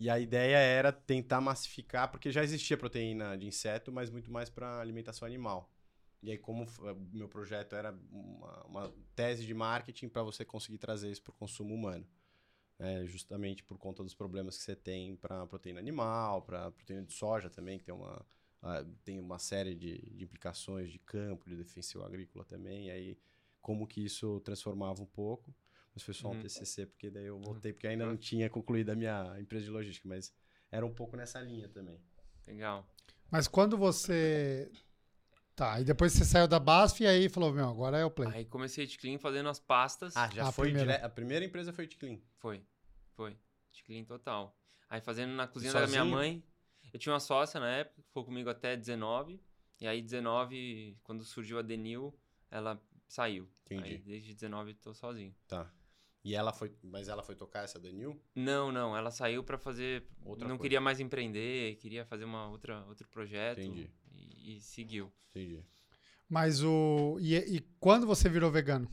[0.00, 4.48] e a ideia era tentar massificar, porque já existia proteína de inseto, mas muito mais
[4.48, 5.70] para alimentação animal.
[6.22, 6.64] E aí, como
[7.12, 11.34] meu projeto era uma, uma tese de marketing para você conseguir trazer isso para o
[11.34, 12.06] consumo humano.
[12.84, 17.12] É, justamente por conta dos problemas que você tem para proteína animal, para proteína de
[17.12, 18.26] soja também, que tem uma,
[19.04, 22.88] tem uma série de, de implicações de campo, de defensivo agrícola também.
[22.88, 23.18] E aí,
[23.60, 25.54] como que isso transformava um pouco.
[25.94, 26.40] Mas foi só um Uhum.
[26.40, 30.08] TCC, porque daí eu voltei, porque ainda não tinha concluído a minha empresa de logística,
[30.08, 30.32] mas
[30.70, 32.00] era um pouco nessa linha também.
[32.46, 32.84] Legal.
[33.30, 34.72] Mas quando você.
[35.54, 38.28] Tá, e depois você saiu da BASF e aí falou, meu, agora é o Play.
[38.32, 40.16] Aí comecei a Clean fazendo as pastas.
[40.16, 40.94] Ah, já A foi primeira.
[40.94, 41.04] dire...
[41.04, 42.22] A primeira empresa foi Ticlin.
[42.38, 42.64] Foi,
[43.12, 43.36] foi.
[43.84, 44.56] Clean total.
[44.88, 46.14] Aí fazendo na cozinha da minha sozinho?
[46.14, 46.44] mãe.
[46.92, 49.40] Eu tinha uma sócia na época, que foi comigo até 19.
[49.80, 52.14] E aí 19, quando surgiu a Denil,
[52.50, 53.48] ela saiu.
[53.64, 53.82] Entendi.
[53.82, 55.34] Aí desde 19 tô sozinho.
[55.48, 55.72] Tá.
[56.24, 56.72] E ela foi.
[56.82, 58.20] Mas ela foi tocar essa Danil?
[58.34, 60.06] Não, não, ela saiu pra fazer.
[60.24, 60.62] Outra não coisa.
[60.62, 63.60] queria mais empreender, queria fazer uma outra, outro projeto.
[63.60, 63.90] Entendi.
[64.12, 65.12] E, e seguiu.
[65.30, 65.64] Entendi.
[66.28, 67.18] Mas o.
[67.20, 68.88] E, e quando você virou vegano?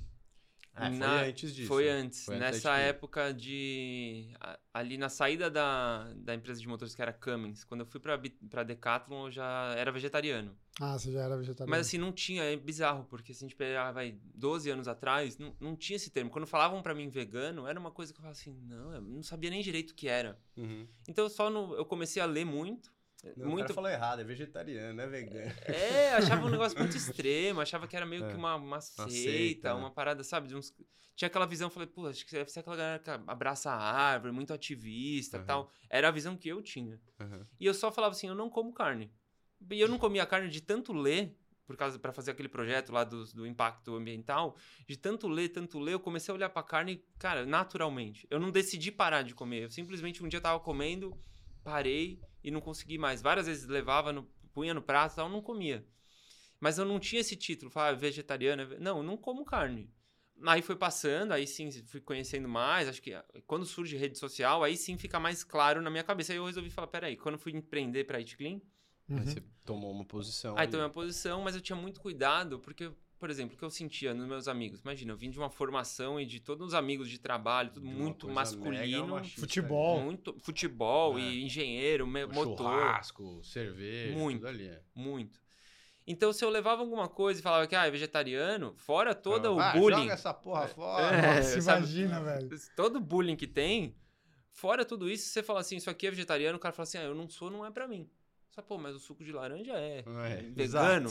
[0.88, 1.68] Foi Na- antes disso.
[1.68, 1.92] Foi né?
[1.92, 2.26] antes.
[2.26, 4.30] Foi antes nessa época de.
[4.74, 8.20] Ali na saída da, da empresa de motores que era Cummins, quando eu fui pra,
[8.50, 10.56] pra Decathlon, eu já era vegetariano.
[10.80, 11.70] Ah, você já era vegetariano.
[11.70, 15.38] Mas assim, não tinha, é bizarro, porque se a gente pegar, vai, 12 anos atrás,
[15.38, 16.30] não, não tinha esse termo.
[16.30, 19.22] Quando falavam pra mim vegano, era uma coisa que eu falava assim, não, eu não
[19.22, 20.40] sabia nem direito o que era.
[20.56, 20.88] Uhum.
[21.08, 22.90] Então eu só no, eu comecei a ler muito.
[23.36, 25.52] Não, O muito cara falou errado, é vegetariano, não é vegano.
[25.66, 28.30] É, achava um negócio muito extremo, achava que era meio É.
[28.30, 29.80] que uma, uma seita, seita, né?
[29.80, 30.48] uma parada, sabe?
[30.48, 30.74] De uns...
[31.16, 34.32] Tinha aquela visão, falei, pô, acho que deve ser aquela galera que abraça a árvore,
[34.34, 35.46] muito ativista e Aham.
[35.46, 35.72] tal.
[35.90, 37.00] Era a visão que eu tinha.
[37.20, 37.46] Uhum.
[37.60, 39.12] E eu só falava assim, eu não como carne.
[39.70, 43.04] E eu não comia carne de tanto ler, por causa para fazer aquele projeto lá
[43.04, 44.56] do, do impacto ambiental,
[44.88, 48.26] de tanto ler, tanto ler, eu comecei a olhar pra carne, cara, naturalmente.
[48.30, 49.66] Eu não decidi parar de comer.
[49.66, 51.16] Eu simplesmente um dia tava comendo,
[51.70, 53.22] parei e não consegui mais.
[53.22, 55.86] Várias vezes levava, no, punha no prato e tal, não comia.
[56.60, 58.62] Mas eu não tinha esse título, falava vegetariano.
[58.62, 59.90] é ve- Não, eu não como carne.
[60.46, 62.88] Aí foi passando, aí sim fui conhecendo mais.
[62.88, 66.32] Acho que ah, quando surge rede social, aí sim fica mais claro na minha cabeça.
[66.34, 68.60] Aí eu resolvi falar: peraí, quando eu fui empreender pra Eat Clean,
[69.10, 69.18] Uhum.
[69.18, 70.56] Aí você tomou uma posição.
[70.56, 70.72] Aí ali.
[70.72, 74.14] tomei uma posição, mas eu tinha muito cuidado, porque, por exemplo, o que eu sentia
[74.14, 74.80] nos meus amigos.
[74.80, 77.94] Imagina, eu vim de uma formação e de todos os amigos de trabalho, tudo De
[77.94, 79.08] muito masculino.
[79.10, 80.02] machista, Futebol.
[80.02, 81.22] Muito futebol É.
[81.22, 82.26] e engenheiro, né?
[82.26, 82.58] motor.
[82.58, 84.38] Churrasco, cerveja, Muito.
[84.40, 84.68] tudo ali.
[84.70, 84.82] É.
[84.96, 85.40] Muito.
[86.08, 89.60] Então, se eu levava alguma coisa e falava que ah, é vegetariano, fora todo o
[89.60, 89.98] Ah, bullying.
[90.04, 91.16] Joga essa porra fora.
[91.16, 91.80] É, Nossa, sabe?
[91.82, 92.50] imagina, velho.
[92.76, 93.96] Todo o bullying que tem,
[94.52, 97.04] fora tudo isso, você fala assim, isso aqui é vegetariano, o cara fala assim, ah,
[97.04, 98.10] eu não sou, não é pra mim.
[98.62, 101.10] Fala, pô, mas o suco de laranja é, É, vegano.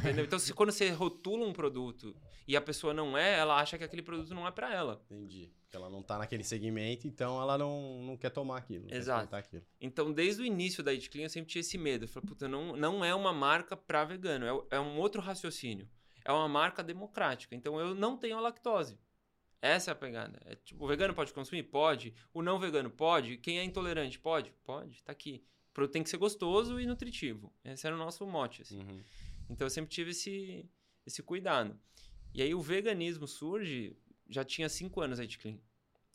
[0.00, 0.24] entendeu?
[0.24, 2.14] Então, se, quando você rotula um produto
[2.46, 5.02] e a pessoa não é, ela acha que aquele produto não é para ela.
[5.10, 5.50] Entendi.
[5.62, 8.92] Porque ela não tá naquele segmento, então ela não, não quer tomar aquilo.
[8.92, 9.34] Exato.
[9.34, 9.62] Aquilo.
[9.80, 12.04] Então, desde o início da Clean, eu sempre tinha esse medo.
[12.04, 15.88] Eu falei, puta, não, não é uma marca para vegano, é, é um outro raciocínio.
[16.24, 17.54] É uma marca democrática.
[17.54, 18.98] Então, eu não tenho a lactose.
[19.60, 20.40] Essa é a pegada.
[20.44, 21.62] É, tipo, o vegano pode consumir?
[21.62, 22.12] Pode.
[22.34, 23.36] O não vegano pode.
[23.38, 24.18] Quem é intolerante?
[24.18, 24.52] Pode?
[24.64, 25.02] Pode.
[25.04, 25.44] Tá aqui.
[25.72, 27.50] O produto tem que ser gostoso e nutritivo.
[27.64, 28.60] Esse era o nosso mote.
[28.60, 28.78] Assim.
[28.78, 29.00] Uhum.
[29.48, 30.68] Então eu sempre tive esse,
[31.06, 31.78] esse cuidado.
[32.34, 33.96] E aí o veganismo surge,
[34.28, 35.58] já tinha cinco anos a Eat Clean.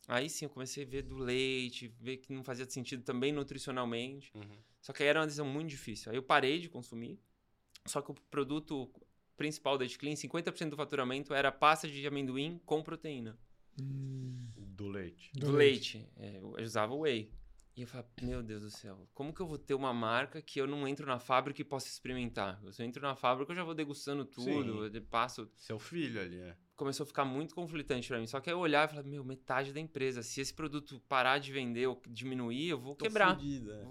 [0.06, 4.30] Aí sim eu comecei a ver do leite, ver que não fazia sentido também nutricionalmente.
[4.32, 4.58] Uhum.
[4.80, 6.12] Só que aí era uma decisão muito difícil.
[6.12, 7.20] Aí eu parei de consumir.
[7.84, 8.88] Só que o produto
[9.36, 13.36] principal da Eat Clean, 50% do faturamento era pasta de amendoim com proteína.
[13.80, 15.32] Hum, Do leite.
[15.34, 16.08] Do, leite.
[16.16, 17.32] É, eu usava whey.
[17.78, 20.60] E eu falava, meu Deus do céu, como que eu vou ter uma marca que
[20.60, 22.60] eu não entro na fábrica e posso experimentar?
[22.72, 25.48] Se eu entro na fábrica, eu já vou degustando tudo, eu passo...
[25.54, 26.56] Seu filho ali, é.
[26.74, 28.26] Começou a ficar muito conflitante pra mim.
[28.26, 30.24] Só que aí eu olhava e falava, meu, metade da empresa.
[30.24, 33.36] Se esse produto parar de vender ou diminuir, eu vou Tô quebrar.
[33.36, 33.86] fudido, é.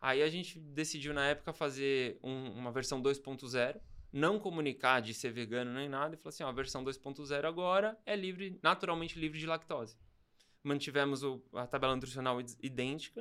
[0.00, 3.80] Aí a gente decidiu na época fazer um- uma versão 2.0,
[4.12, 7.98] não comunicar de ser vegano nem nada, e falou assim: ó, a versão 2.0 agora
[8.06, 9.96] é livre, naturalmente livre de lactose.
[10.66, 13.20] Mantivemos o- a tabela nutricional id- idêntica.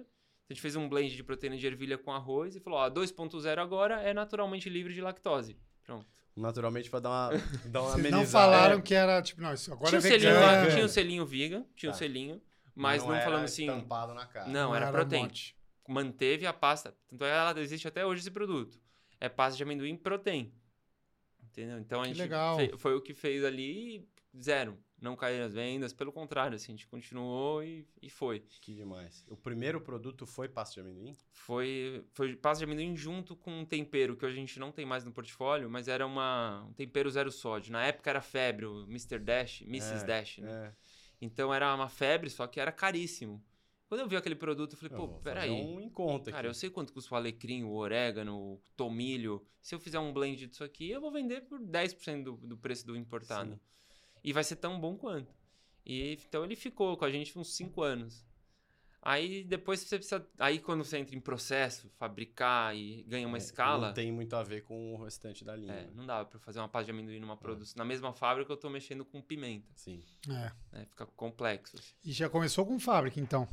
[0.49, 2.89] A gente fez um blend de proteína de ervilha com arroz e falou: ó, a
[2.89, 5.57] 2.0 agora é naturalmente livre de lactose.
[5.83, 6.07] Pronto.
[6.35, 7.29] Naturalmente pra dar uma,
[7.69, 8.17] dar uma Vocês amenizada.
[8.23, 8.81] não falaram É.
[8.81, 10.71] que era, tipo, não, isso agora tinha, é o selinho, vegano.
[10.71, 11.95] tinha o selinho vegan, tinha Tá.
[11.95, 12.41] o selinho,
[12.75, 13.63] mas não, era falamos assim.
[13.67, 14.47] estampado na cara.
[14.49, 15.21] Não, era um protein.
[15.23, 15.55] monte.
[15.87, 16.95] manteve a pasta.
[17.07, 18.79] Tanto é ela existe até hoje esse produto.
[19.21, 20.51] É pasta de amendoim protein.
[21.43, 21.77] Entendeu?
[21.79, 22.57] Então a Que gente legal.
[22.57, 24.05] fe- foi o que fez ali
[24.37, 24.77] zero.
[25.05, 28.39] Não caíram as vendas, pelo contrário, assim, a gente continuou e, e foi.
[28.59, 29.23] Que demais.
[29.29, 31.15] O primeiro produto foi pasta de amendoim?
[31.31, 34.83] Foi, foi pasta de amendoim junto com um tempero que hoje a gente não tem
[34.83, 37.71] mais no portfólio, mas era uma, um tempero zero sódio.
[37.71, 39.19] Na época era febre, o Mr.
[39.19, 40.03] Dash, Mrs.
[40.03, 40.51] É, Dash, né?
[40.51, 40.73] É.
[41.21, 43.43] Então era uma febre, só que era caríssimo.
[43.87, 45.51] Quando eu vi aquele produto, eu falei, Eu pô, peraí.
[45.51, 46.59] um em conta Cara, eu aqui.
[46.59, 49.45] sei quanto custa o alecrim, o orégano, o tomilho.
[49.61, 52.87] Se eu fizer um blend disso aqui, eu vou vender por 10% do, do preço
[52.87, 53.51] do importado.
[53.53, 53.59] Sim.
[54.25, 55.31] E vai ser tão bom quanto.
[55.85, 58.25] E então ele ficou com a gente uns 5 anos.
[59.01, 60.27] Aí depois você precisa.
[60.39, 63.87] Aí quando você entra em processo, fabricar e ganha uma É, escala.
[63.89, 65.73] Não tem muito a ver com o restante da linha.
[65.73, 65.91] É, né?
[65.93, 67.77] não dá pra fazer uma pasta de amendoim numa produção.
[67.77, 69.67] Na mesma fábrica eu tô mexendo com pimenta.
[69.75, 70.03] Sim.
[70.27, 70.51] É.
[70.75, 70.85] Né?
[70.89, 71.77] Fica complexo.
[71.77, 71.93] assim.
[72.03, 73.47] E já começou com fábrica, então.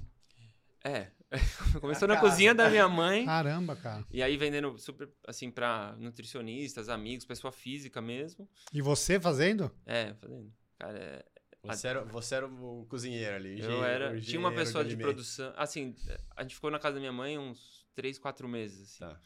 [0.83, 1.11] É.
[1.81, 2.29] Começou na Cara.
[2.29, 3.25] cozinha da minha mãe.
[3.25, 4.05] Caramba, cara.
[4.11, 8.49] E aí vendendo super, assim, pra nutricionistas, amigos, pessoa física mesmo.
[8.73, 9.71] E você fazendo?
[9.87, 10.53] É, fazendo.
[10.83, 11.25] Cara, é,
[11.63, 13.61] Você era, você era o cozinheiro ali.
[13.61, 14.21] eu era...
[14.21, 15.53] Tinha uma pessoa de produção...
[15.57, 15.95] Assim,
[16.37, 19.15] a gente ficou na casa da minha mãe uns 3, 4 meses, assim.
[19.15, 19.21] Tá.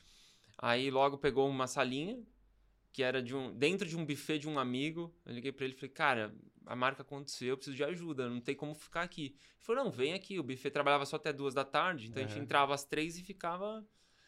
[0.58, 2.22] Aí logo pegou uma salinha,
[2.92, 3.56] que era de um...
[3.56, 5.14] Dentro de um buffet de um amigo.
[5.24, 6.34] Eu liguei pra ele e falei, cara,
[6.66, 9.28] a marca aconteceu, eu preciso de ajuda, não tem como ficar aqui.
[9.28, 10.38] Ele falou, não, vem aqui.
[10.38, 13.22] O buffet trabalhava só até duas da tarde, então a gente entrava às três e
[13.22, 13.82] ficava...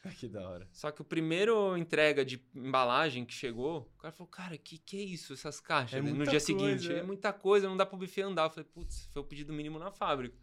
[0.18, 0.68] que da hora.
[0.72, 4.96] Só que o primeiro entrega de embalagem que chegou, o cara falou, cara, que que
[4.96, 5.98] é isso, essas caixas?
[5.98, 6.92] É no dia seguinte, coisa.
[6.94, 8.44] é muita coisa, não dá pro buffet andar.
[8.46, 10.36] Eu falei, putz, foi o pedido mínimo na fábrica.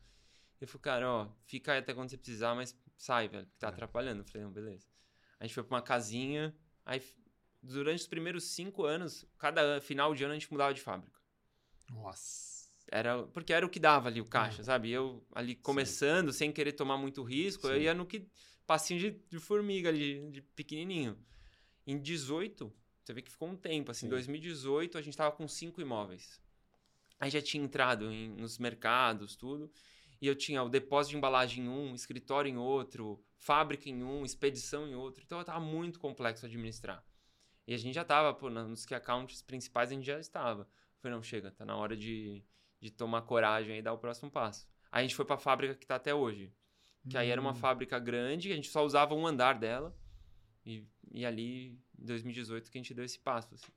[0.61, 3.67] Ele falou, cara, ó, fica aí até quando você precisar, mas sai, velho, porque tá
[3.67, 3.69] É.
[3.71, 4.21] atrapalhando.
[4.21, 4.87] Eu falei, não, beleza.
[5.39, 7.01] A gente foi pra uma casinha, aí
[7.61, 11.19] durante os primeiros cinco anos, cada final de ano a gente mudava de fábrica.
[11.89, 12.54] Nossa.
[12.91, 14.91] Era, porque era o que dava ali o caixa, sabe?
[14.91, 17.81] Eu ali começando, sem querer tomar muito risco, eu Sim.
[17.83, 18.27] ia no que
[18.67, 21.17] passinho de, de formiga ali, de pequenininho.
[21.85, 22.71] Em 18,
[23.03, 24.09] você vê que ficou um tempo, assim, Sim.
[24.09, 26.39] 2018 a gente tava com cinco imóveis.
[27.19, 29.71] Aí já tinha entrado em- nos mercados, tudo.
[30.21, 34.23] E eu tinha o depósito de embalagem em um, escritório em outro, fábrica em um,
[34.25, 35.23] expedição em outro.
[35.23, 37.03] Então tava muito complexo administrar.
[37.67, 40.63] E a gente já tava, pô, na- nos key accounts principais a gente já estava.
[40.63, 40.67] Eu
[41.01, 42.43] falei, não, chega, tá na hora de,
[42.85, 44.67] de tomar coragem e dar o próximo passo.
[44.91, 46.53] Aí a gente foi pra fábrica que tá até hoje.
[47.09, 47.55] Que aí era uma Hum.
[47.55, 49.95] fábrica grande, a gente só usava um andar dela.
[50.65, 53.53] E, e ali, em 2018, que a gente deu esse passo.
[53.53, 53.71] Assim.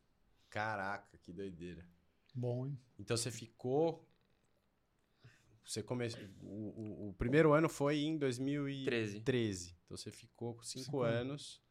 [0.48, 1.86] Caraca, que doideira.
[2.34, 2.78] Bom, hein?
[2.98, 4.06] Então você ficou.
[5.64, 6.20] Você começou.
[6.42, 9.20] O, o- o primeiro ano foi em 2013.
[9.20, 9.76] 13.
[9.84, 11.62] Então você ficou com cinco, Cinco anos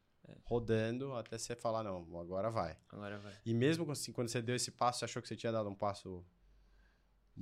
[0.44, 2.78] rodando até você falar, não, agora vai.
[2.90, 3.34] Agora vai.
[3.46, 5.74] E mesmo assim, quando você deu esse passo, você achou que você tinha dado um
[5.76, 6.24] passo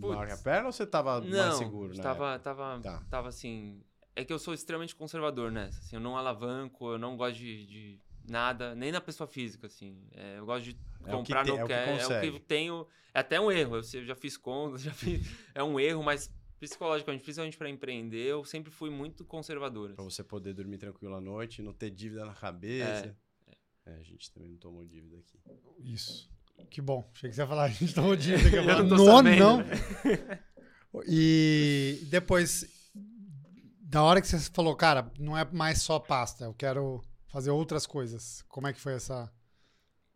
[0.02, 0.26] Putz.
[0.26, 2.04] que a perna ou você tava mais Não, seguro, né?
[2.04, 3.04] tava, tava, Tá.
[3.10, 3.82] tava assim.
[4.16, 5.80] É que eu sou extremamente conservador nessa.
[5.80, 10.08] Assim, eu não alavanco, eu não gosto de, de nada, nem na pessoa física, assim.
[10.14, 12.06] É, eu gosto de É o que comprar tem- no é o que é, é
[12.06, 12.88] o que eu tenho.
[13.14, 13.76] É até um erro.
[13.78, 15.28] Eu, eu já fiz contas, já fiz.
[15.54, 19.94] É um erro, mas psicologicamente, principalmente para empreender, eu sempre fui muito conservador.
[19.94, 20.10] Pra assim.
[20.16, 23.16] você poder dormir tranquilo à noite, não ter dívida na cabeça.
[23.86, 25.40] É, a gente também não tomou dívida aqui.
[25.80, 26.30] Isso.
[26.70, 27.10] Que bom.
[27.14, 28.50] Achei que você ia falar, a gente dívida.
[28.50, 29.58] que eu não tô não, sabendo, não.
[29.58, 30.40] né?
[31.08, 32.66] E depois,
[33.82, 37.86] da hora que você falou, cara, não é mais só pasta, eu quero fazer outras
[37.86, 38.46] coisas.
[38.48, 39.30] Como é que foi essa...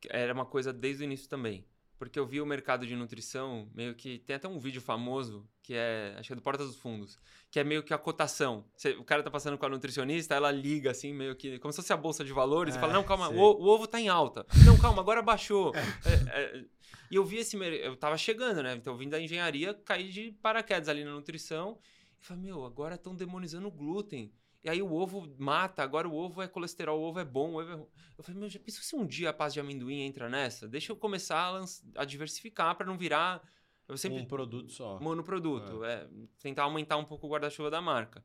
[0.09, 1.65] Era uma coisa desde o início também.
[1.99, 4.19] Porque eu vi o mercado de nutrição, meio que.
[4.19, 6.15] Tem até um vídeo famoso, que é.
[6.17, 7.19] Acho que é do Porta dos Fundos.
[7.51, 8.63] Que é meio que a cotação.
[8.75, 11.59] Você- o cara tá passando com a nutricionista, ela liga assim, meio que.
[11.59, 13.85] Como se fosse a bolsa de valores, e Ah, fala: Não, calma, o, o ovo
[13.85, 14.45] tá em alta.
[14.65, 15.73] Não, calma, agora baixou.
[16.05, 16.65] É, é,
[17.11, 17.57] e eu vi esse.
[17.57, 18.75] Eu tava chegando, né?
[18.75, 21.77] Então eu vim da engenharia, caí de paraquedas ali na nutrição.
[22.21, 24.31] E falei: Meu, agora estão demonizando o glúten.
[24.63, 27.61] E aí o ovo mata, agora o ovo é colesterol, o ovo é bom, o
[27.61, 27.87] ovo é ruim.
[28.17, 30.67] Eu falei, meu, já pensou se um dia a pasta de amendoim entra nessa?
[30.67, 33.41] Deixa eu começar a, lanç- a diversificar para não virar.
[33.87, 34.99] Eu sempre Um produto só.
[34.99, 36.05] monoproduto, é.
[36.41, 38.23] tentar aumentar um pouco o guarda-chuva da marca.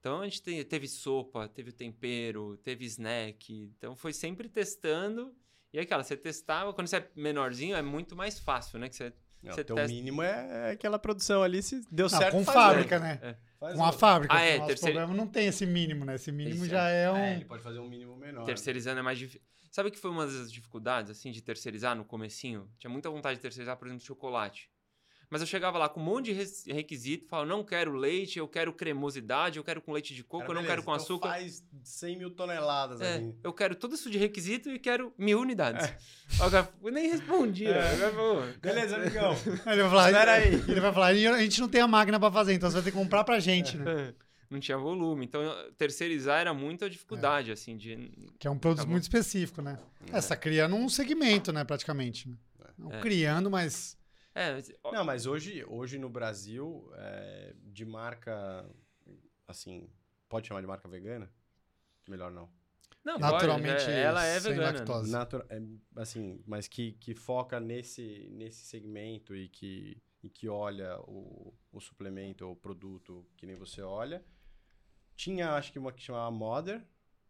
[0.00, 3.52] Então a gente te- teve sopa, teve tempero, teve snack.
[3.78, 5.34] Então foi sempre testando.
[5.72, 8.88] E aí, cara, você testava, quando você é menorzinho, é muito mais fácil, né?
[8.88, 12.18] Que você, Não, você o teu testa- mínimo é aquela produção ali, se deu Não,
[12.18, 12.32] certo.
[12.32, 13.38] com fábrica, né?
[13.58, 14.34] Faz Com a fábrica.
[14.34, 16.14] Ah, é, o terceiro- problema não tem esse mínimo, né?
[16.16, 17.16] Esse mínimo Esse já é um...
[17.16, 18.44] É, ele pode fazer um mínimo menor.
[18.44, 19.40] Terceirizando é mais difícil.
[19.70, 22.70] Sabe que foi uma das dificuldades, assim, de terceirizar no comecinho?
[22.78, 24.70] Tinha muita vontade de terceirizar, por exemplo, chocolate.
[25.28, 28.72] Mas eu chegava lá com um monte de requisito, falava, não quero leite, eu quero
[28.72, 31.28] cremosidade, eu quero com leite de coco, Cara, eu não beleza, quero com então açúcar.
[31.30, 33.34] faz 100 mil toneladas É, ali.
[33.42, 35.84] eu quero tudo isso de requisito e quero mil unidades.
[35.86, 35.96] É.
[36.82, 37.74] Eu nem respondia.
[38.12, 39.32] Falou, Beleza, amigão.
[39.66, 40.54] Ele vai falar, Espera aí.
[40.54, 42.84] Ele vai falar, "E a gente não tem a máquina pra fazer, então você vai
[42.84, 43.84] ter que comprar pra gente, né?
[43.90, 44.14] "É,
[44.48, 45.24] não tinha volume.
[45.24, 45.42] Então,
[45.76, 48.12] terceirizar era muita dificuldade, assim, de...
[48.38, 48.92] Que é um produto Acabou.
[48.92, 49.76] muito específico, né?
[50.12, 52.28] É, você tá criando um segmento, né, praticamente.
[52.28, 52.36] Né?
[52.78, 53.00] Não É.
[53.00, 53.96] criando, mas...
[54.38, 58.68] É, Não, mas hoje, hoje no Brasil, é, de marca,
[59.48, 59.88] assim,
[60.28, 61.32] pode chamar de marca vegana?
[62.06, 62.46] Melhor não.
[63.02, 64.78] não, Naturalmente pode, é, ela é sem vegana.
[64.78, 65.10] lactose.
[65.10, 65.62] Natura, é,
[65.96, 71.80] assim, mas que, que foca nesse, nesse segmento e que, e que olha o, o
[71.80, 74.22] suplemento ou o produto que nem você olha.
[75.14, 76.86] Tinha, acho que uma que chamava Mother,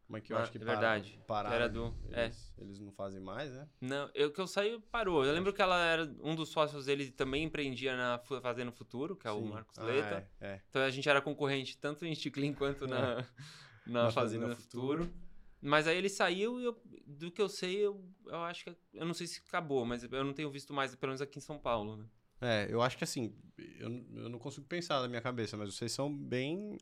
[0.09, 1.55] mas que eu Ah, acho que é verdade, pararam.
[1.57, 2.25] era do- é.
[2.27, 3.69] eles, eles não fazem mais, né?
[3.81, 5.25] Não, eu que eu saí parou.
[5.25, 9.27] Eu lembro que ela era um dos sócios dele também empreendia na Fazenda Futuro, que
[9.27, 9.49] é o Sim.
[9.51, 10.29] Marcos Ah, Leta.
[10.41, 10.61] é, é.
[10.71, 13.17] Então a gente era concorrente tanto em Sticlin quanto na,
[13.87, 15.13] na, Na Fazenda, Fazenda Futuro.
[15.61, 18.77] Mas aí ele saiu e eu- do que eu sei, eu, eu acho que.
[18.93, 21.43] Eu não sei se acabou, mas eu não tenho visto mais, pelo menos aqui em
[21.43, 22.07] São Paulo, né?
[22.41, 25.91] É, eu acho que assim, eu, eu não consigo pensar na minha cabeça, mas vocês
[25.91, 26.77] são bem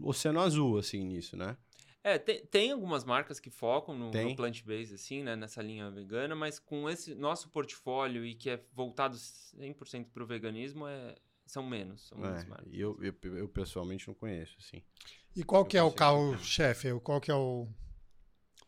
[0.00, 1.56] oceano azul, assim, nisso, né?
[2.02, 5.34] É, tem, tem algumas marcas que focam no, no plant-based, assim, né?
[5.36, 10.26] Nessa linha vegana, mas com esse nosso portfólio e que é voltado 100% para o
[10.26, 12.08] veganismo, é, são menos.
[12.08, 12.72] São menos É, marcas.
[12.72, 14.82] e eu, eu, eu pessoalmente não conheço, assim.
[15.34, 16.92] E qual que é o carro-chefe?
[17.00, 17.68] Qual que é o...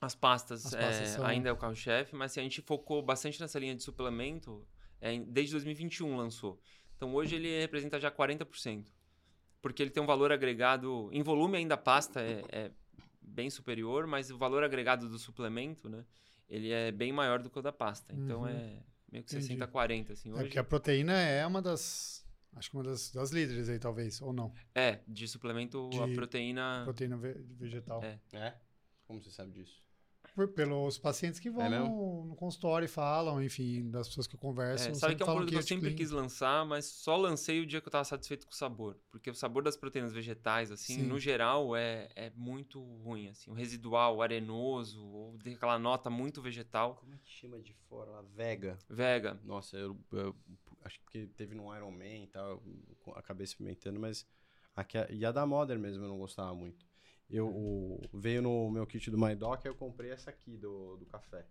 [0.01, 3.03] As pastas, As é, pastas são- ainda é o carro-chefe, mas assim, a gente focou
[3.03, 4.67] bastante nessa linha de suplemento
[5.01, 6.59] é, desde 2021 lançou.
[6.97, 8.87] Então hoje ele representa já 40%.
[9.63, 11.11] Porque ele tem um valor agregado.
[11.13, 12.71] Em volume ainda a pasta é, é
[13.31, 16.05] bem superior, mas o valor agregado do suplemento, né?
[16.49, 18.13] Ele é bem maior do que o da pasta.
[18.13, 18.49] Então Uhum.
[18.49, 19.57] é meio que Entendi.
[19.57, 20.31] 60-40, assim.
[20.31, 22.27] É Hoje porque a proteína é uma das...
[22.57, 24.53] Acho que uma das, das líderes aí, talvez, ou não.
[24.75, 26.81] é, de suplemento, a De proteína.
[26.85, 28.03] Proteína ve- vegetal.
[28.03, 28.19] É.
[28.33, 28.55] É?
[29.05, 29.81] Como você sabe disso?
[30.35, 31.89] Por- pelos pacientes que vão É mesmo?
[31.89, 34.89] no, consultório e falam, enfim, das pessoas que eu converso.
[34.91, 35.97] É, sabe que é um produto que eu sempre Clean.
[35.97, 38.97] quis lançar, mas só lancei o dia que eu tava satisfeito com o sabor.
[39.11, 41.03] Porque o sabor das proteínas vegetais, assim, Sim.
[41.03, 43.51] no geral, é, é muito ruim, assim.
[43.51, 46.95] O residual, o arenoso, ou tem aquela nota muito vegetal.
[46.95, 48.23] Como é que chama de fora lá?
[48.23, 48.79] Vega.
[48.89, 49.39] Vega.
[49.45, 50.35] Nossa, eu, eu
[50.83, 52.63] acho que teve no Iron Man e tal,
[53.07, 54.27] eu acabei experimentando, mas
[54.75, 56.87] aqui, a- e a da Modern mesmo eu não gostava muito.
[57.31, 61.07] Eu, o- veio no meu kit do MyDoc, aí eu comprei essa aqui do, do
[61.07, 61.47] café.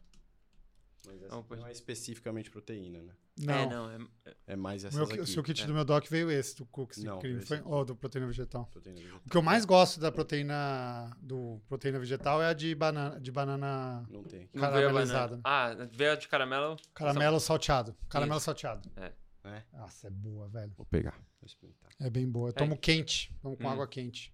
[1.07, 3.13] Mas essa Não, aqui pode- não é especificamente proteína, né?
[3.37, 3.89] Não, É, não,
[4.25, 5.21] é, É mais meu, aqui.
[5.21, 5.65] o seu kit é.
[5.65, 7.61] do meu doc veio esse, do Cooks Não, Cream, aqui.
[7.63, 8.65] ou do proteína vegetal.
[8.65, 9.21] Proteína vegetal.
[9.25, 13.31] O que eu mais gosto da proteína do proteína vegetal é a de banana, de
[13.31, 14.57] banana Não tem aqui.
[14.57, 15.37] não veio a Caramelizada.
[15.37, 15.41] banana.
[15.45, 16.75] Ah, veio a de caramelo.
[16.93, 17.95] caramelo salteado.
[18.09, 18.45] Caramelo Isso.
[18.45, 18.91] salteado.
[18.97, 19.63] É?
[19.71, 20.73] Nossa, é boa, velho.
[20.75, 21.89] Vou pegar, vou experimentar.
[22.01, 22.49] É bem boa.
[22.49, 23.69] Eu tomo quente, tomo com Hum.
[23.69, 24.33] água quente.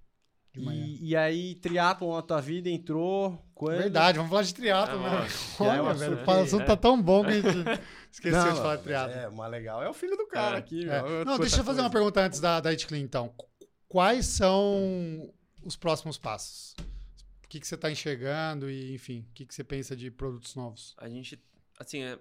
[0.58, 0.86] De manhã.
[0.86, 3.78] E, e aí, triatlon na tua vida entrou quando?
[3.78, 5.28] Verdade, vamos falar de triatlo, Ah, né?
[5.60, 8.58] é um Olha, velho, o assunto tá tão bom que a gente esqueceu Não, de
[8.58, 9.16] falar não, de triatlo.
[9.18, 10.60] É, o mais legal é o filho do cara É.
[10.60, 11.02] aqui, É.
[11.02, 11.26] meu.
[11.26, 13.30] Não, deixa eu fazer uma pergunta antes da, da It Clean, então.
[13.30, 13.48] Qu-
[13.88, 15.32] Quais são
[15.64, 16.76] os próximos passos?
[17.44, 20.56] O que, que você está enxergando e, enfim, o que, que você pensa de produtos
[20.56, 20.94] novos?
[20.98, 21.40] A gente,
[21.80, 22.18] assim, é,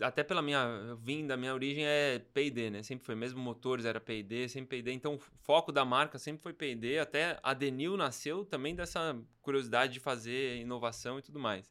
[0.00, 2.82] até pela minha vinda, minha origem é P&D, né?
[2.82, 4.92] Sempre foi, mesmo motores era P&D, sempre P&D.
[4.92, 6.98] Então, o foco da marca sempre foi P&D.
[6.98, 11.70] Até a Denil nasceu também dessa curiosidade de fazer inovação e tudo mais.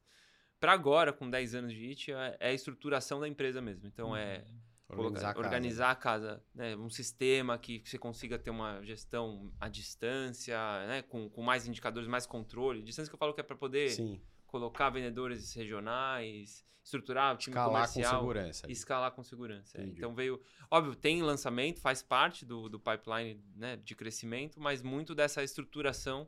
[0.59, 3.87] Para agora, com 10 anos de IT, é, é a estruturação da empresa mesmo.
[3.87, 4.43] Então, é
[4.89, 5.45] Organizar a casa.
[5.45, 6.75] organizar a casa, né?
[6.75, 10.57] Um sistema que você consiga ter uma gestão à distância,
[10.87, 11.03] né?
[11.03, 12.81] Com, com mais indicadores, mais controle.
[12.81, 17.53] Distância que eu falo que é para poder Sim, colocar vendedores regionais, estruturar o time
[17.53, 18.19] escalar com comercial.
[18.19, 18.67] segurança.
[18.67, 19.79] e escalar com segurança.
[19.79, 19.83] é.
[19.83, 25.13] Então veio, óbvio, tem lançamento, faz parte do, do pipeline né, de crescimento, mas muito
[25.13, 26.27] dessa estruturação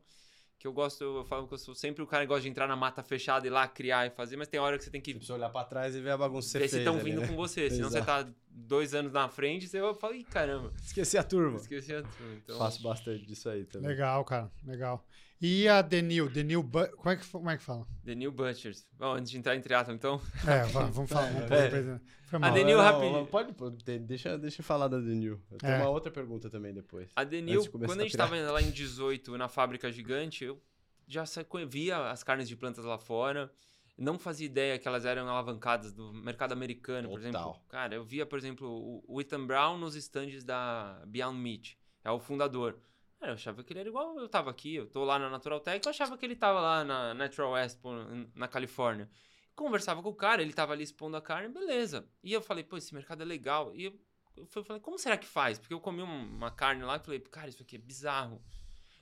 [0.59, 2.67] que eu gosto, eu falo que eu sou sempre o cara que gosta de entrar
[2.67, 5.11] na mata fechada e lá criar e fazer, mas tem hora que você tem que
[5.11, 7.27] Você precisa olhar pra trás e ver a bagunça que você fez estão vindo né?
[7.27, 11.23] com você, senão você tá dois anos na frente, você fala, ih, caramba, Esqueci a
[11.23, 11.57] turma.
[11.57, 12.33] esqueci a tua.
[12.35, 13.87] Então, Faço bastante disso aí também.
[13.89, 14.51] Legal, cara.
[14.63, 15.03] Legal.
[15.41, 16.29] E a Denil?
[16.29, 17.87] Denil, como é que, como é que fala?
[18.05, 18.85] The New Butchers.
[18.97, 21.31] Bom, antes de entrar em triatlo, então, É, va- vamos falar.
[21.31, 21.99] Vamos É.
[22.25, 22.49] Foi A.
[22.51, 23.25] Denil- rapidinho.
[23.25, 25.41] Pode, deixa, deixa eu falar da Denil.
[25.51, 25.77] Eu tenho É.
[25.77, 27.09] uma outra pergunta também depois.
[27.15, 30.61] A Denil, de quando a gente estava lá em 18, na fábrica gigante, eu
[31.07, 31.23] já
[31.67, 33.51] via as carnes de plantas lá fora.
[33.97, 37.41] Não fazia ideia que elas eram alavancadas do mercado americano, por Total.
[37.49, 37.61] exemplo.
[37.67, 41.77] Cara, eu via, por exemplo, o Ethan Brown nos estandes da Beyond Meat.
[42.03, 42.77] É o fundador.
[43.21, 44.73] Cara, eu achava que ele era igual eu tava aqui.
[44.73, 47.91] Eu tô lá na Natural Tech, eu achava que ele tava lá na Natural Expo,
[48.33, 49.07] na Califórnia.
[49.55, 52.09] Conversava com o cara, ele tava ali expondo a carne, beleza.
[52.23, 53.75] E eu falei, pô, esse mercado é legal.
[53.75, 53.99] E eu,
[54.35, 55.59] eu falei, como será que faz?
[55.59, 58.41] Porque eu comi um- uma carne lá e falei, cara, isso aqui é bizarro.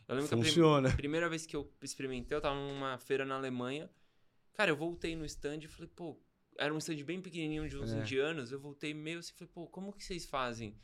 [0.06, 0.92] Eu lembro que a prim- Funciona.
[0.98, 3.90] primeira vez que eu experimentei, eu tava numa feira na Alemanha.
[4.54, 6.20] Cara, eu voltei no stand e falei, pô,
[6.58, 8.00] era um stand bem pequenininho de uns É.
[8.00, 8.52] indianos.
[8.52, 10.76] Eu voltei meio assim, falei, pô, como que vocês fazem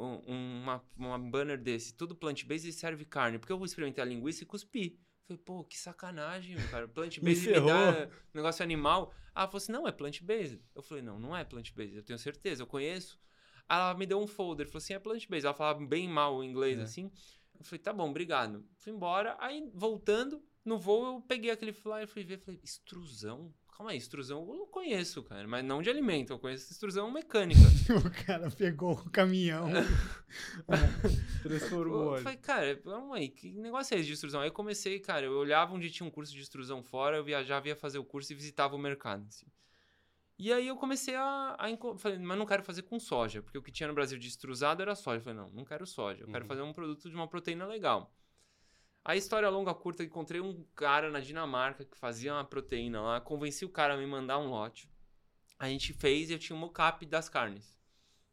[0.00, 3.38] um, uma, uma banner desse, tudo plant-based e serve carne?
[3.38, 4.98] Porque eu experimentei a linguiça e cuspi.
[5.26, 6.88] Falei, pô, que sacanagem, cara.
[6.88, 7.68] Plant-based me, ferrou.
[7.68, 9.12] dá negócio animal.
[9.34, 10.60] Ela falou assim, não, é plant-based.
[10.74, 13.20] Eu falei, não, não é plant-based, eu tenho certeza, eu conheço.
[13.68, 15.44] Ela me deu um folder, falou assim, é plant-based.
[15.46, 16.82] Ela falava bem mal o inglês, É.
[16.82, 17.10] assim.
[17.58, 18.64] Eu falei, tá bom, obrigado.
[18.76, 23.52] Fui embora, aí voltando, no voo eu peguei aquele flyer, fui ver, falei, extrusão?
[23.78, 27.60] Calma aí, extrusão eu não conheço, cara, mas não de alimento, eu conheço extrusão mecânica.
[27.94, 29.68] O cara pegou o caminhão.
[31.44, 32.16] Transformou.
[32.16, 34.40] Eu falei, cara, calma aí, que negócio é esse de extrusão?
[34.40, 37.68] Aí eu comecei, cara, eu olhava onde tinha um curso de extrusão fora, eu viajava,
[37.68, 39.24] ia fazer o curso e visitava o mercado.
[39.28, 39.46] assim.
[40.36, 43.62] E aí eu comecei a, a falei, mas não quero fazer com soja, porque o
[43.62, 45.18] que tinha no Brasil de extrusado era soja.
[45.18, 46.48] Eu falei, não, não quero soja, eu quero Uhum.
[46.48, 48.12] fazer um produto de uma proteína legal.
[49.08, 53.64] A história longa, curta, encontrei um cara na Dinamarca que fazia uma proteína lá, convenci
[53.64, 54.86] o cara a me mandar um lote.
[55.58, 57.74] A gente fez e eu tinha um mockup das carnes.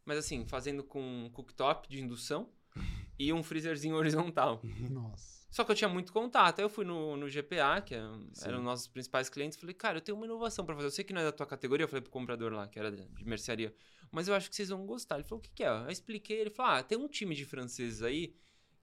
[0.04, 2.52] Mas assim, fazendo com um cooktop de indução
[3.18, 4.60] e um freezerzinho horizontal.
[4.90, 5.46] Nossa.
[5.50, 6.58] Só que eu tinha muito contato.
[6.58, 7.98] Aí eu fui no, no GPA, que é-
[8.42, 10.88] eram nossos principais clientes, falei, cara, eu tenho uma inovação pra fazer.
[10.88, 12.92] Eu sei que não é da tua categoria, eu falei pro comprador lá, que era
[12.92, 13.74] de de mercearia,
[14.12, 15.14] mas eu acho que vocês vão gostar.
[15.14, 15.68] Ele falou, o que, que é?
[15.68, 18.36] Eu expliquei, ele falou, ah, tem um time de franceses aí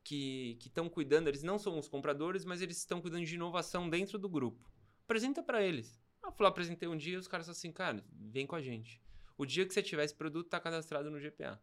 [0.03, 4.19] que estão cuidando, eles não são os compradores, mas eles estão cuidando de inovação dentro
[4.19, 4.69] do grupo.
[5.05, 5.99] Apresenta pra eles.
[6.23, 9.01] Eu fui lá, apresentei um dia, os caras assim, cara, vem com a gente.
[9.37, 11.61] O dia que você tiver esse produto, tá cadastrado no GPA.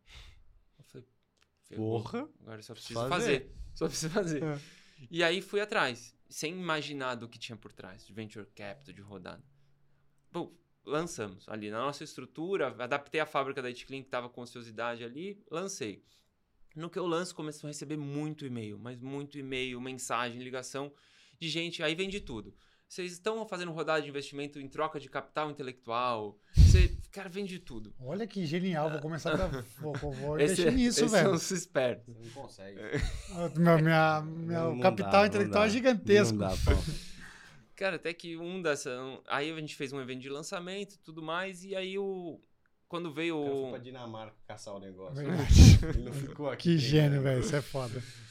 [0.79, 1.09] Eu falei.
[1.75, 2.29] Porra.
[2.41, 3.09] Agora eu só preciso Fazer.
[3.09, 3.55] fazer.
[3.75, 4.43] Só preciso fazer.
[4.43, 4.59] É.
[5.11, 9.01] E aí fui atrás, sem imaginar do que tinha por trás, de venture capital, de
[9.01, 9.43] rodada.
[10.31, 15.05] Bom, lançamos ali na nossa estrutura, adaptei a fábrica da Itclean que estava com ociosidade
[15.05, 16.05] ali, lancei.
[16.77, 20.93] No que eu lanço, começou a receber muito e-mail, mas muito e-mail, mensagem, ligação
[21.39, 22.55] de gente, aí vem de tudo.
[22.89, 26.37] Vocês estão fazendo rodada de investimento em troca de capital intelectual?
[26.57, 27.95] Você, cara, vem de tudo.
[28.01, 28.91] Olha que genial.
[28.91, 29.47] Vou começar a.
[29.81, 31.25] Vou, vou, vou Esse- investir nisso, esses velho.
[31.27, 32.13] são os espertos.
[32.17, 32.81] Você não consegue.
[33.57, 35.67] Meu, minha, meu Não capital dá, não intelectual dá.
[35.67, 36.37] é gigantesco.
[36.37, 36.83] Não dá, Paulo.
[37.77, 38.91] Cara, até que um dessa.
[39.29, 42.41] aí a gente fez um evento de lançamento e tudo mais, e aí o.
[42.91, 45.23] Quando veio O cara foi pra Dinamarca caçar o negócio.
[45.23, 46.73] Ele não ficou aqui.
[46.75, 47.41] Que gênio, velho.
[47.41, 48.03] Isso é foda.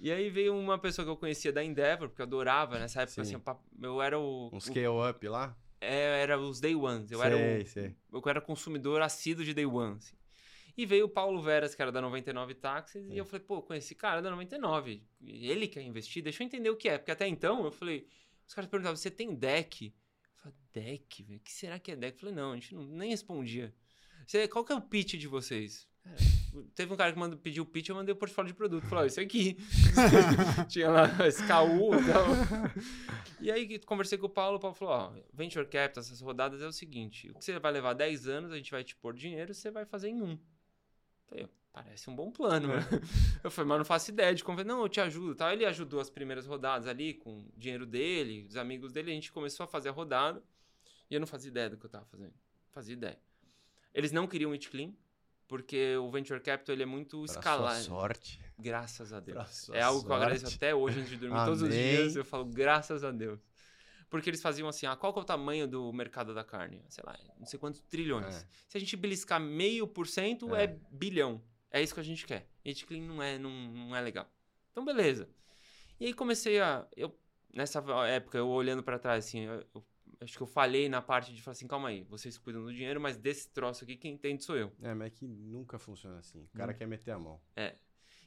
[0.00, 3.24] E aí veio uma pessoa que eu conhecia da Endeavor, porque eu adorava nessa época,
[3.24, 3.34] Sim.
[3.34, 3.42] assim,
[3.82, 4.48] eu era o.
[4.52, 5.56] Um o- scale up lá?
[5.80, 7.10] é, era os Day Ones.
[7.10, 7.96] Eu sei, era o, sei.
[8.12, 9.96] eu era consumidor assíduo de Day One.
[9.96, 10.14] assim.
[10.76, 13.96] E veio o Paulo Veras, que era da 99 Táxis, e eu falei, pô, conheci
[13.96, 15.02] cara da 99.
[15.20, 16.96] Ele quer investir, deixa eu entender o que é.
[16.96, 18.06] Porque até então eu falei,
[18.46, 19.86] os caras perguntavam, você tem deck?
[19.86, 19.92] Eu
[20.40, 21.38] falei, deck, velho?
[21.40, 22.14] O que será que é deck?
[22.14, 23.74] Eu falei, não, a gente não, nem respondia.
[24.28, 25.88] Você, qual que é o pitch de vocês?
[26.02, 26.16] Cara,
[26.74, 28.86] teve um cara que mandou, pediu o pitch, eu mandei o portfólio de produto.
[28.86, 29.56] Falei, ó, isso aqui.
[30.68, 32.26] Tinha lá SKU e tal.
[33.40, 36.66] E aí conversei com o Paulo, o Paulo falou, ó, Venture Capital, essas rodadas é
[36.66, 39.54] o seguinte, o que você vai levar 10 anos, a gente vai te pôr dinheiro,
[39.54, 40.38] você vai fazer em um.
[41.26, 42.80] Falei, parece um bom plano, né?
[43.42, 44.62] Eu falei, mas não faço ideia de como...
[44.62, 45.50] Não, eu te ajudo, tal.
[45.50, 49.32] Ele ajudou as primeiras rodadas ali, com o dinheiro dele, os amigos dele, a gente
[49.32, 50.42] começou a fazer a rodada,
[51.10, 52.32] e eu não fazia ideia do que eu tava fazendo.
[52.32, 53.18] Não fazia ideia.
[53.98, 54.92] Eles não queriam It Clean,
[55.48, 57.74] porque o Venture Capital ele é muito escalar.
[57.74, 58.40] sua sorte.
[58.56, 59.68] Graças a Deus.
[59.70, 60.54] É algo que eu agradeço sorte.
[60.54, 61.44] até hoje antes de dormir.
[61.44, 63.40] Todos os dias eu falo graças a Deus.
[64.08, 66.80] Porque eles faziam assim, ah, qual que é o tamanho do mercado da carne?
[66.88, 68.36] Sei lá, não sei quantos trilhões.
[68.36, 68.46] É.
[68.68, 70.62] Se a gente beliscar meio por cento, É.
[70.64, 71.42] é bilhão.
[71.68, 72.48] É isso que a gente quer.
[72.64, 74.30] It clean não é, não, não é legal.
[74.70, 75.28] Então, beleza.
[75.98, 76.86] E aí comecei a...
[76.96, 77.12] Eu,
[77.52, 79.84] nessa época, eu olhando pra trás, assim, eu, eu
[80.20, 83.00] acho que eu falhei na parte de falar assim, calma aí, vocês cuidam do dinheiro,
[83.00, 84.72] mas desse troço aqui, quem entende sou eu.
[84.82, 86.42] É, mas é que nunca funciona assim.
[86.42, 86.76] O cara Hum.
[86.76, 87.40] quer meter a mão.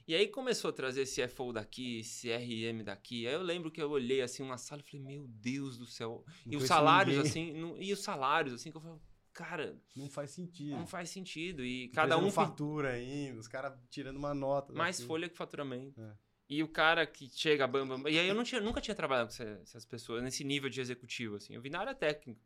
[0.07, 3.27] E aí começou a trazer CFO daqui, CRM daqui.
[3.27, 6.25] Aí eu lembro que eu olhei assim uma sala e falei, meu Deus do céu.
[6.45, 7.29] Não e os salários, ninguém.
[7.29, 8.97] assim, não- e os salários, assim, que eu falei,
[9.31, 10.71] cara, Não faz sentido.
[10.71, 11.63] não faz sentido.
[11.63, 14.73] E cada um fatura ainda, os caras tirando uma nota.
[14.73, 15.07] mais daqui.
[15.07, 16.01] folha que faturamento.
[16.01, 16.13] É.
[16.53, 18.09] E o cara que chega, bam, bam.
[18.09, 20.81] E aí eu não tinha, nunca tinha trabalhado com essa- essas pessoas, nesse nível de
[20.81, 21.55] executivo, assim.
[21.55, 22.41] Eu vi na área técnica.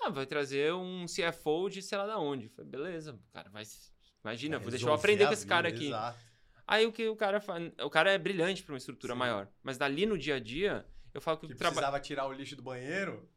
[0.00, 2.46] Ah, vai trazer um CFO de sei lá da onde.
[2.46, 3.62] Eu falei, beleza, cara, vai.
[4.24, 5.86] Imagina, Vai vou deixar eu aprender com esse cara vida, aqui.
[5.86, 6.18] Exato.
[6.66, 7.72] Aí o que o cara faz.
[7.80, 9.18] O cara é brilhante para uma estrutura Sim.
[9.20, 9.48] maior.
[9.62, 10.84] Mas dali no dia a dia,
[11.14, 13.28] eu falo que, Que traba precisava tirar o lixo do banheiro.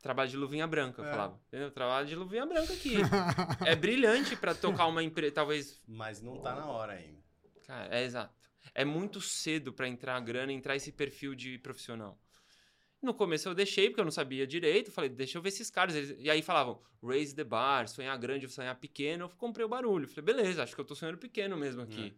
[0.00, 1.10] trabalho de luvinha branca, eu É.
[1.10, 1.40] falava.
[1.48, 1.70] Entendeu?
[1.70, 2.96] Trabalho de luvinha branca aqui.
[3.66, 5.80] é brilhante para tocar uma empresa, talvez.
[5.88, 7.18] Mas não tá na hora ainda.
[7.68, 8.34] Cara, é exato.
[8.74, 12.18] É muito cedo para entrar a grana, entrar esse perfil de profissional.
[13.00, 14.90] No começo eu deixei, porque eu não sabia direito.
[14.90, 15.94] Falei, deixa eu ver esses caras.
[15.94, 19.26] Eles- E aí falavam, raise the bar, sonhar grande sonhar pequeno.
[19.26, 20.08] Eu comprei o barulho.
[20.08, 22.16] Falei, beleza, acho que eu tô sonhando pequeno mesmo aqui.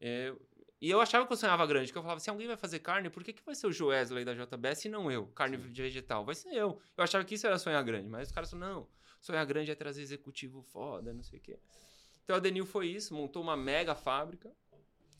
[0.00, 0.32] É,
[0.80, 3.10] e eu achava que eu sonhava grande, que eu falava, se alguém vai fazer carne,
[3.10, 5.26] por que, que vai ser o Joesley da JBS e não eu?
[5.28, 6.80] Carne de vegetal, vai ser eu.
[6.96, 8.88] Eu achava que isso era sonhar grande, mas os caras falaram, não,
[9.20, 11.58] sonhar grande é trazer executivo foda, não sei o quê.
[12.22, 14.50] Então a Denil foi isso, montou uma mega fábrica,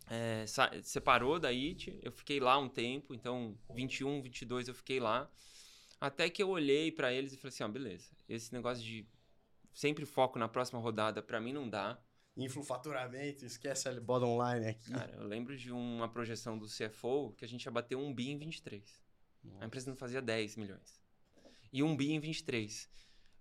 [0.07, 0.45] é,
[0.83, 5.31] separou da IT, eu fiquei lá um tempo, então 21, 22 eu fiquei lá,
[6.01, 9.07] até que eu olhei pra eles e falei assim, ó, beleza, esse negócio de
[9.73, 11.99] sempre foco na próxima rodada, pra mim não dá.
[12.37, 14.91] Influfaturamento, esquece a bottom line aqui.
[14.91, 18.31] Cara, eu lembro de uma projeção do CFO que a gente ia bater um bi
[18.31, 19.03] em 23.
[19.61, 21.01] A empresa não fazia 10 milhões.
[21.73, 22.89] E um bi em 23.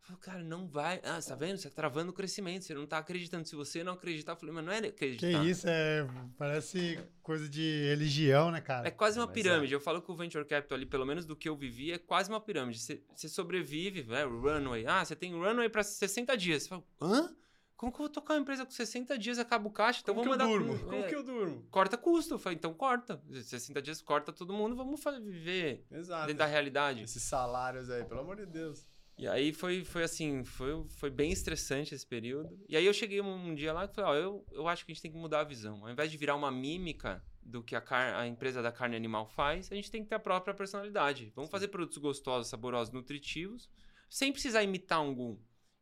[0.03, 0.99] Eu falei, cara, não vai.
[1.01, 1.57] Ah, você tá vendo?
[1.57, 2.65] Você tá travando o crescimento.
[2.65, 3.47] Você não tá acreditando.
[3.47, 5.45] Se você não acreditar, eu falei, mas não é Que acreditar.
[5.45, 6.05] isso, é,
[6.37, 8.85] parece coisa de religião, né, cara?
[8.85, 9.73] É quase uma Mas pirâmide.
[9.73, 12.29] Eu falo que o Venture Capital ali, pelo menos do que eu vivi, é quase
[12.29, 12.79] uma pirâmide.
[12.79, 14.23] Você, você sobrevive, né?
[14.25, 14.85] Runway.
[14.85, 16.63] Ah, você tem runway pra 60 dias.
[16.63, 17.33] Você fala, hã?
[17.77, 20.01] Como que eu vou tocar uma empresa com 60 dias e acaba o caixa?
[20.01, 20.67] Então Como que eu vamos mandar.
[20.73, 20.85] durmo?
[20.85, 21.67] Como é, que eu durmo?
[21.69, 22.35] Corta custo.
[22.35, 23.21] Eu falei, então corta.
[23.31, 26.27] 60 dias corta todo mundo, vamos viver Exato.
[26.27, 27.03] dentro da realidade.
[27.03, 28.85] Esses salários aí, pelo amor de Deus.
[29.17, 32.59] E aí foi, foi assim, foi, foi bem estressante esse período.
[32.67, 34.91] E aí eu cheguei um, um dia lá e falei, ó, eu, eu acho que
[34.91, 35.83] a gente tem que mudar a visão.
[35.83, 39.27] Ao invés de virar uma mímica do que a, car a empresa da carne animal
[39.27, 41.31] faz, a gente tem que ter a própria personalidade.
[41.35, 43.69] Vamos fazer produtos gostosos, saborosos, nutritivos,
[44.09, 45.37] sem precisar imitar algum.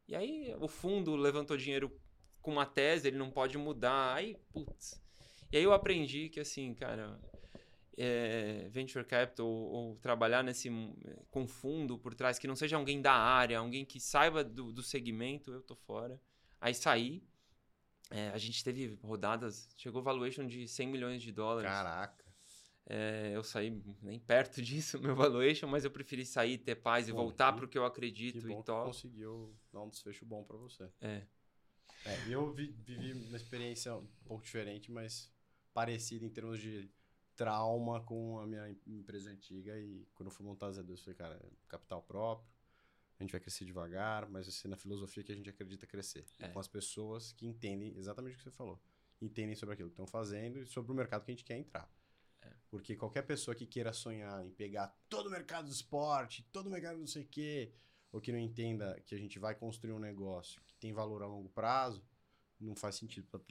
[0.08, 1.92] E aí o fundo levantou dinheiro
[2.42, 4.16] com uma tese, ele não pode mudar.
[4.16, 5.02] Aí, putz.
[5.52, 7.20] E aí eu aprendi que assim, cara,
[8.04, 10.70] é, venture capital ou, ou trabalhar nesse
[11.30, 14.82] com fundo por trás que não seja alguém da área, alguém que saiba do, do
[14.82, 16.20] segmento, eu tô fora.
[16.60, 17.24] Aí saí.
[18.10, 21.70] é, a gente teve rodadas, chegou valuation de 100 milhões de dólares.
[21.70, 22.22] Caraca.
[22.88, 23.70] É, eu saí
[24.02, 27.68] nem perto disso, meu valuation, mas eu preferi sair, ter paz e voltar que- pro
[27.68, 28.86] que eu Que acredito bom e que tal.
[28.86, 30.90] conseguiu dar um desfecho bom pra você.
[31.00, 31.22] É.
[32.04, 35.32] É, eu vi- vivi uma experiência um pouco diferente, mas
[35.74, 36.90] parecida em termos de
[37.44, 39.80] trauma com a minha em- empresa antiga.
[39.80, 42.48] E quando eu fui montar a Z2, eu falei, cara, capital próprio,
[43.20, 46.26] a gente vai crescer devagar, mas ser na filosofia que a gente acredita crescer.
[46.40, 46.50] É.
[46.50, 48.80] Com as pessoas que entendem exatamente o que você falou.
[49.20, 51.92] Entendem sobre aquilo que estão fazendo e sobre o mercado que a gente quer entrar.
[52.70, 56.70] Porque qualquer pessoa que queira sonhar em pegar todo o mercado do esporte, todo o
[56.70, 57.74] mercado não sei o quê,
[58.12, 61.28] ou que não entenda que a gente vai construir um negócio que tem valor a
[61.28, 62.02] longo prazo,
[62.60, 63.42] não faz sentido para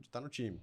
[0.00, 0.60] estar no time.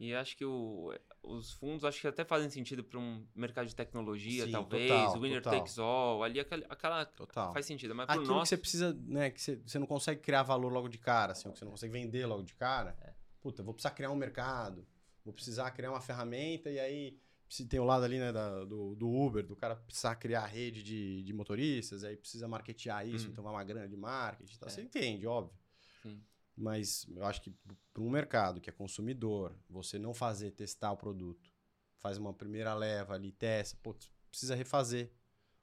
[0.00, 3.74] E acho que o- os fundos acho que até fazem sentido para um mercado de
[3.76, 5.58] tecnologia, Sim, talvez, total, winner total.
[5.60, 7.52] takes all, ali aquela, aquela Total.
[7.52, 10.42] faz sentido, mas Aquilo que nosso você precisa, né, que você, você não consegue criar
[10.42, 12.96] valor logo de cara, assim, que você não consegue vender logo de cara.
[13.00, 13.12] É.
[13.40, 14.84] Puta, vou precisar criar um mercado,
[15.24, 17.18] vou precisar criar uma ferramenta e aí
[17.48, 20.82] se tem o lado ali, né, da- do, do Uber, do cara precisar criar rede
[20.82, 23.32] de, de motoristas, aí precisa marketear isso, Uhum.
[23.32, 24.68] então vai uma grana de marketing, e tal.
[24.68, 24.72] É.
[24.72, 25.54] você entende, óbvio.
[26.02, 26.20] Sim.
[26.56, 27.50] Mas eu acho que
[27.92, 31.50] para um mercado que é consumidor, você não fazer testar o produto,
[31.96, 33.94] faz uma primeira leva ali, testa, pô,
[34.30, 35.10] precisa refazer.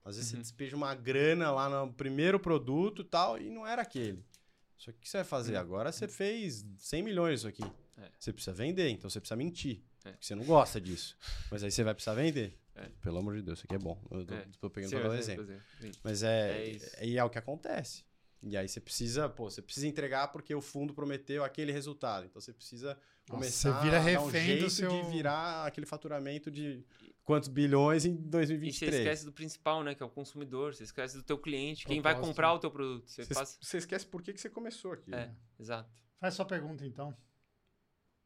[0.03, 0.37] Às vezes Uhum.
[0.37, 4.25] você despeja uma grana lá no primeiro produto e tal, e não era aquele.
[4.77, 5.53] Só que o que você vai fazer?
[5.55, 5.59] Uhum.
[5.59, 7.63] Agora você fez 100 milhões isso aqui.
[7.97, 8.09] É.
[8.17, 9.83] Você precisa vender, então você precisa mentir.
[10.05, 10.11] É.
[10.11, 11.17] Porque você não gosta disso.
[11.51, 12.57] Mas aí você vai precisar vender.
[12.73, 12.87] É.
[13.01, 14.01] Pelo amor de Deus, isso aqui é bom.
[14.09, 14.47] Eu tô, É.
[14.61, 15.45] tô pegando pra dar um é, exemplo.
[15.81, 15.91] sim.
[16.01, 18.05] Mas é, É é o que acontece.
[18.41, 22.25] E aí você precisa, pô, você precisa entregar porque o fundo prometeu aquele resultado.
[22.25, 22.97] Então você precisa
[23.29, 26.83] começar você vira a dar um refém do jeito seu- de virar aquele faturamento de
[27.25, 28.95] quantos bilhões em E você 2023.
[28.95, 29.93] esquece do principal, né?
[29.93, 30.73] Que é o consumidor.
[30.73, 31.85] Você esquece do teu cliente.
[31.85, 33.09] Quem vai comprar o teu produto.
[33.09, 33.57] Você Você, passa...
[33.61, 35.13] você esquece por que, que você começou aqui.
[35.13, 35.29] É,
[35.59, 35.91] exato.
[36.17, 37.13] Faz sua pergunta, então.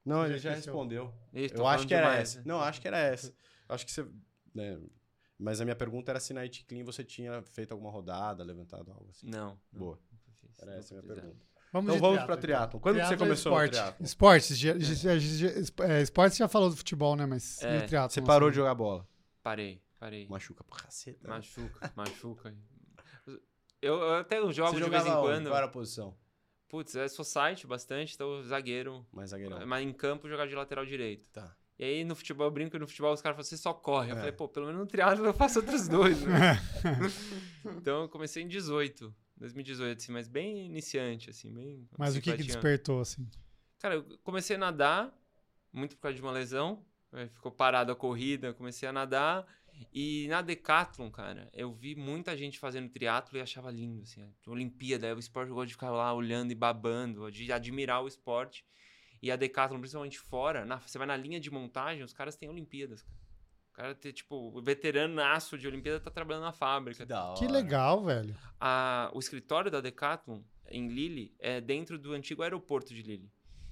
[0.06, 1.12] Não, ele já respondeu.
[1.56, 2.38] Tô Eu acho que era demais, essa.
[2.40, 2.44] né?
[2.46, 3.34] Não, acho que era essa.
[3.70, 4.06] Acho que você.
[4.54, 4.80] né,
[5.38, 8.92] Mas a minha pergunta era se na It Clean você tinha feito alguma rodada, levantado
[8.92, 9.28] algo assim.
[9.30, 9.60] Não.
[9.72, 10.00] não, Boa.
[10.40, 11.16] fiz, Era essa a minha é.
[11.16, 11.46] pergunta.
[11.72, 12.42] Vamos Então vamos triatlo, pra então.
[12.42, 12.80] triatlon.
[12.80, 13.72] Quando que você Triatlo e começou esporte.
[13.72, 14.06] triatlon?
[14.06, 14.64] Esportes.
[15.90, 17.26] é, esportes já falou do futebol, né?
[17.26, 18.12] Mas e É, o triatlo?
[18.14, 19.08] Você parou de jogar bola?
[19.42, 20.28] Parei, parei.
[20.28, 21.28] Machuca pra caceta.
[21.28, 21.34] né?
[21.34, 22.56] Machuca, machuca.
[23.82, 25.48] Eu, eu até jogo Você de vez em quando.
[25.48, 26.16] Qual era a posição?
[26.70, 29.06] Putz, é society bastante, então zagueiro.
[29.12, 29.66] Mais zagueirão.
[29.66, 31.30] Mas em campo jogar de lateral direito.
[31.32, 31.56] Tá.
[31.80, 34.12] E aí no futebol eu brinco no futebol os caras falam, você só corre.
[34.12, 34.18] Eu É.
[34.20, 36.60] falei, pô, pelo menos no triatlo eu faço outros dois, né?
[37.78, 41.88] então eu comecei em 18, 2018, assim, mas bem iniciante, assim, bem.
[41.98, 43.28] Mas o que, que despertou, assim?
[43.80, 45.14] Cara, eu comecei a nadar,
[45.72, 46.86] muito por causa de uma lesão.
[47.12, 49.46] aí Ficou parado a corrida, comecei a nadar.
[49.92, 54.24] E na Decathlon, cara, eu vi muita gente fazendo triatlo e achava lindo, assim.
[54.48, 58.64] Olimpíada, o esporte eu gosto de ficar lá olhando e babando, de admirar o esporte.
[59.24, 62.50] E a Decathlon, principalmente fora, na- você vai na linha de montagem, os caras têm
[62.50, 63.18] Olimpíadas, cara.
[63.72, 67.06] O cara tem, tipo, o veteranaço de Olimpíada tá trabalhando na fábrica.
[67.06, 67.40] Que.
[67.40, 68.36] Que legal, velho.
[68.60, 73.32] A- o escritório da Decathlon em Lille é dentro do antigo aeroporto de Lille.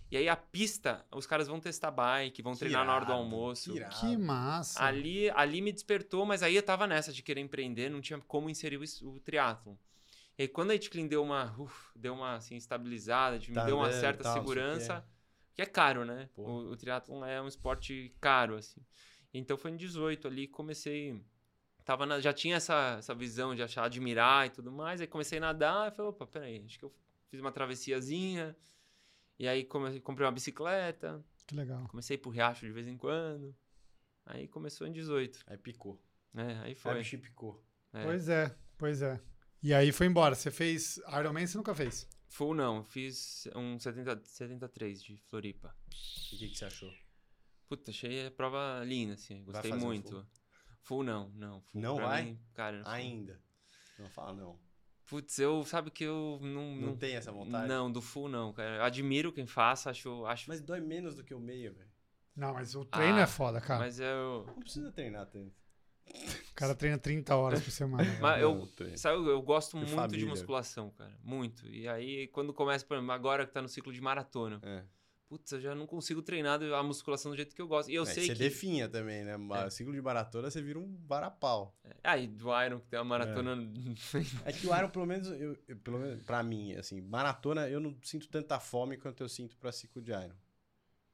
[0.10, 3.12] E aí a pista, os caras vão testar bike, vão Que treinar na hora do
[3.12, 3.72] irado, almoço.
[3.72, 3.96] que irado.
[4.00, 4.84] Que massa.
[4.84, 8.50] Ali, ali me despertou, mas aí eu tava nessa de querer empreender, não tinha como
[8.50, 9.76] inserir o, o triatlon.
[10.38, 13.68] E aí quando a Itclean deu uma, uf, deu uma assim, estabilizada, de- Tá me
[13.68, 15.06] deu uma certa tal, segurança,
[15.56, 16.30] que é caro, né?
[16.34, 16.44] Pô.
[16.44, 18.82] O, o triatlon é um esporte caro, assim.
[19.34, 21.22] Então foi em 18 ali, comecei...
[21.84, 25.02] Tava na- já tinha essa, essa visão de achar, admirar e tudo mais.
[25.02, 26.94] Aí comecei a nadar e falei, opa, peraí, acho que eu
[27.30, 28.56] fiz uma travessiazinha.
[29.40, 31.88] E aí come- comprei uma bicicleta, Que legal.
[31.88, 33.56] comecei pro riacho de vez em quando.
[34.26, 35.40] Aí começou em 18.
[35.48, 36.00] Aí picou.
[36.36, 36.94] É, aí Aí foi.
[36.94, 37.64] o bichinho picou.
[37.94, 38.04] É.
[38.04, 39.20] Pois é, pois é.
[39.64, 40.36] E aí foi embora.
[40.36, 42.08] Você fez Ironman, você nunca fez?
[42.32, 45.76] Full não, fiz um 70, 73 de Floripa.
[46.32, 46.90] E o que, que você achou?
[47.68, 50.12] Puta, achei a prova linda, assim, Vai gostei muito.
[50.12, 50.26] full?
[50.80, 51.62] Full não, não.
[51.62, 52.24] Full Não vai?
[52.24, 53.38] mim, cara, Ainda.
[54.00, 54.58] Não fala não.
[55.08, 56.74] Putz, eu, sabe que eu não...
[56.74, 57.68] Não, tem essa vontade?
[57.68, 58.78] Não, do full não, cara.
[58.78, 60.26] Eu admiro quem faça, acho...
[60.26, 61.92] acho Mas dói menos do que o meio, velho.
[62.34, 63.82] Não, mas o treino Ah, é foda, cara.
[63.82, 64.46] Mas eu...
[64.48, 65.54] Não precisa treinar tanto.
[66.52, 68.04] O cara treina 30 horas por semana.
[68.20, 70.28] Mas eu, sabe, eu, gosto De muito de família.
[70.28, 71.18] musculação, cara.
[71.24, 71.68] Muito.
[71.68, 74.84] E aí, quando começa, por exemplo, agora que tá no ciclo de maratona, É.
[75.28, 77.90] putz, eu já não consigo treinar a musculação do jeito que eu gosto.
[77.90, 78.40] E eu É, sei você que...
[78.40, 79.36] definha também, né?
[79.66, 79.70] É.
[79.72, 81.76] Ciclo de maratona, você vira um varapau.
[82.04, 83.56] Aí, do Iron, que tem uma maratona...
[84.46, 87.80] É que o Iron, pelo menos, eu, eu- pelo menos, pra mim, assim, maratona, eu
[87.80, 90.36] não sinto tanta fome quanto eu sinto pra ciclo de Iron.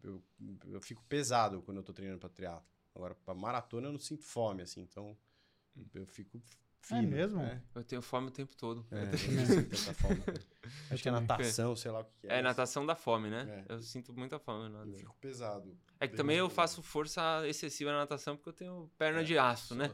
[0.03, 0.21] Eu,
[0.67, 2.65] eu fico pesado quando eu tô treinando pra triatlo.
[2.97, 5.15] Agora, pra maratona, eu não sinto fome, assim, então
[5.93, 6.41] eu fico
[6.81, 7.07] fino.
[7.07, 7.39] mesmo?
[7.43, 8.83] É, eu tenho fome o tempo todo.
[8.89, 10.23] é, eu tanta fome.
[10.89, 12.39] Acho que é natação, sei lá o que que é.
[12.39, 13.63] É, natação da fome, né?
[13.69, 13.73] É.
[13.73, 14.73] Eu sinto muita fome.
[14.73, 15.77] Eu fico pesado.
[15.99, 19.37] É que também eu faço força excessiva na natação porque eu tenho perna É, de
[19.37, 19.93] aço, né?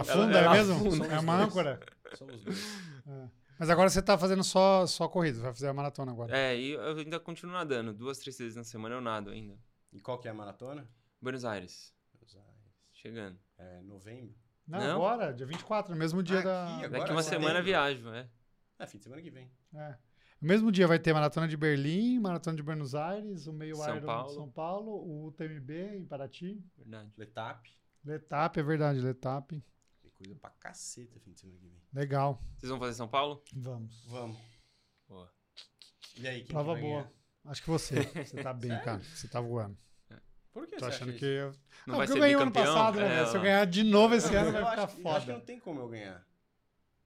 [0.00, 0.74] Afunda, ela é mesmo?
[0.76, 1.06] afunda.
[1.08, 1.78] É uma âncora.
[2.16, 2.58] Somos dois.
[3.06, 3.28] É.
[3.58, 6.34] Mas agora você tá fazendo só, só corrida, vai fazer a maratona agora.
[6.34, 7.92] É, e eu ainda continuo nadando.
[7.92, 9.58] Duas, três vezes na semana eu nado ainda.
[9.92, 10.88] E qual que é a maratona?
[11.22, 12.60] Buenos Aires, Buenos Aires.
[12.92, 13.38] chegando.
[13.58, 14.34] É novembro.
[14.66, 14.96] Não, Não?
[14.96, 16.66] agora, dia 24, no mesmo dia Aqui, da.
[16.68, 16.88] agora?
[16.90, 17.46] Daqui uma setembro.
[17.48, 18.28] semana viajo, é.
[18.78, 19.50] É, fim de semana que vem.
[19.74, 19.96] É.
[20.40, 23.96] No mesmo dia vai ter maratona de Berlim, maratona de Buenos Aires, o meio São
[23.96, 24.28] Iron Paulo.
[24.28, 26.60] de São Paulo, o UTMB em Paraty.
[26.76, 27.12] Verdade.
[27.16, 27.70] Letap.
[28.04, 29.48] Letap, é verdade, Letap.
[30.02, 31.80] Tem coisa pra caceta fim de semana que vem.
[31.92, 32.40] Legal.
[32.58, 33.42] Vocês vão fazer São Paulo?
[33.54, 34.04] Vamos.
[34.06, 34.38] Vamos.
[35.08, 35.32] Boa.
[36.16, 37.02] E aí, quem que Prova vai boa.
[37.02, 37.12] ganhar?
[37.44, 38.02] Acho que você.
[38.02, 39.00] Você tá bem, cara.
[39.02, 39.76] Você tá voando.
[40.52, 41.24] Por que Tô você achando acha que.
[41.26, 41.34] isso?
[41.34, 41.50] Eu...
[41.86, 43.22] Não Ah, vai porque ser eu ganhei ano passado, né?
[43.22, 43.26] É?
[43.26, 45.26] Se eu ganhar de novo esse Eu ano, vai acho ficar que- Eu acho que
[45.26, 45.32] foda.
[45.32, 46.26] não tem como eu ganhar.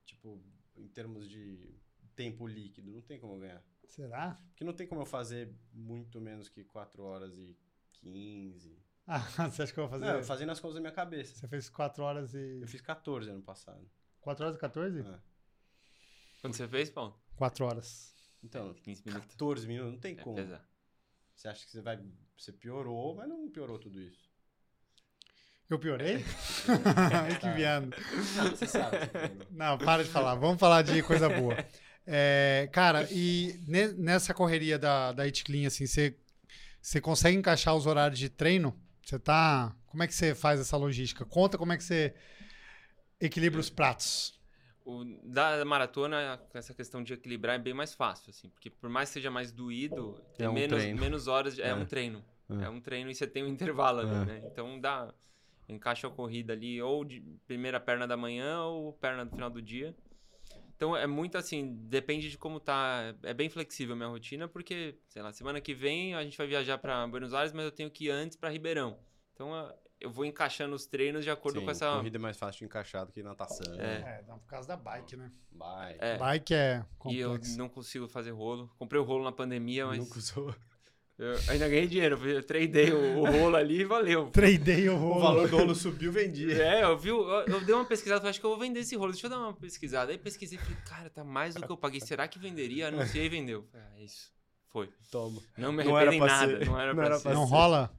[0.04, 0.42] Tipo,
[0.76, 1.74] em termos de
[2.14, 3.62] tempo líquido, não tem como eu ganhar.
[3.86, 4.38] Será?
[4.48, 7.56] Porque não tem como eu fazer muito menos que 4 horas e
[7.92, 8.76] 15.
[9.08, 10.12] Ah, você acha que eu vou fazer?
[10.12, 11.32] Não, fazendo as coisas da minha cabeça.
[11.36, 12.58] Você fez 4 horas e.
[12.60, 13.88] Eu fiz 14 ano passado.
[14.20, 14.98] 4 horas e 14?
[15.00, 15.18] É.
[16.40, 17.16] Quando você fez, Paulo?
[17.36, 18.12] 4 horas.
[18.42, 19.28] Então, 15 minutos.
[19.30, 20.34] 14 minutos, não tem É como.
[20.34, 20.64] pesado.
[21.36, 21.98] Você acha que você vai.
[22.36, 24.26] Você piorou, mas não piorou tudo isso.
[25.68, 26.24] Eu piorei?
[27.40, 27.90] que viado.
[28.36, 28.96] Não, você sabe.
[29.50, 30.34] Não, para de falar.
[30.36, 31.56] Vamos falar de coisa boa.
[32.06, 36.16] É, cara, e ne- nessa correria da, da It Clean, assim, você,
[36.80, 38.80] você consegue encaixar os horários de treino?
[39.04, 39.74] Você tá.
[39.86, 41.24] Como é que você faz essa logística?
[41.24, 42.14] Conta como é que você
[43.20, 44.35] equilibra os pratos.
[44.88, 49.08] O, da maratona, essa questão de equilibrar é bem mais fácil, assim, porque por mais
[49.08, 51.00] que seja mais doído, É é um menos, treino.
[51.00, 51.74] menos horas, de- é, É.
[51.74, 52.24] um treino.
[52.48, 52.64] É.
[52.66, 52.68] É.
[52.68, 54.24] um treino e você tem um intervalo ali, É.
[54.24, 54.42] né?
[54.46, 55.12] Então dá,
[55.68, 59.60] encaixa a corrida ali, ou de primeira perna da manhã ou perna do final do
[59.60, 59.92] dia.
[60.76, 63.12] Então é muito assim, depende de como tá.
[63.24, 66.46] É bem flexível a minha rotina, porque, sei lá, semana que vem a gente vai
[66.46, 68.96] viajar para Buenos Aires, mas eu tenho que ir antes para Ribeirão.
[69.34, 69.52] Então
[70.00, 71.90] eu vou encaixando os treinos de acordo Sim, com essa.
[71.96, 73.74] corrida é mais fácil de encaixar do que natação.
[73.80, 74.20] É.
[74.20, 75.30] É, não, por causa da bike, né?
[75.52, 75.96] Vai.
[75.98, 76.18] É.
[76.18, 77.58] Bike é E eu complexo.
[77.58, 78.70] não consigo fazer rolo.
[78.78, 80.54] Comprei o rolo na pandemia, mas Nunca usou.
[81.18, 82.16] eu ainda ganhei dinheiro.
[82.28, 84.28] Eu tradei o, o rolo ali e valeu.
[84.34, 85.20] Tradei o O rolo.
[85.20, 86.62] valor do rolo subiu, vendia.
[86.62, 88.94] É, eu vi, eu, eu dei uma pesquisada, falei, acho que eu vou vender esse
[88.96, 90.12] rolo, deixa eu dar uma pesquisada.
[90.12, 92.88] Aí pesquisei, falei, cara, tá mais do que eu paguei, será que venderia?
[92.88, 93.66] Anunciei e vendeu.
[93.72, 94.30] Ah, é isso,
[94.68, 94.90] foi.
[95.10, 95.40] Toma.
[95.56, 96.66] Não me Não arrependo era em nada, ser.
[96.66, 97.32] não era Não pra era ser.
[97.32, 97.90] Não rola?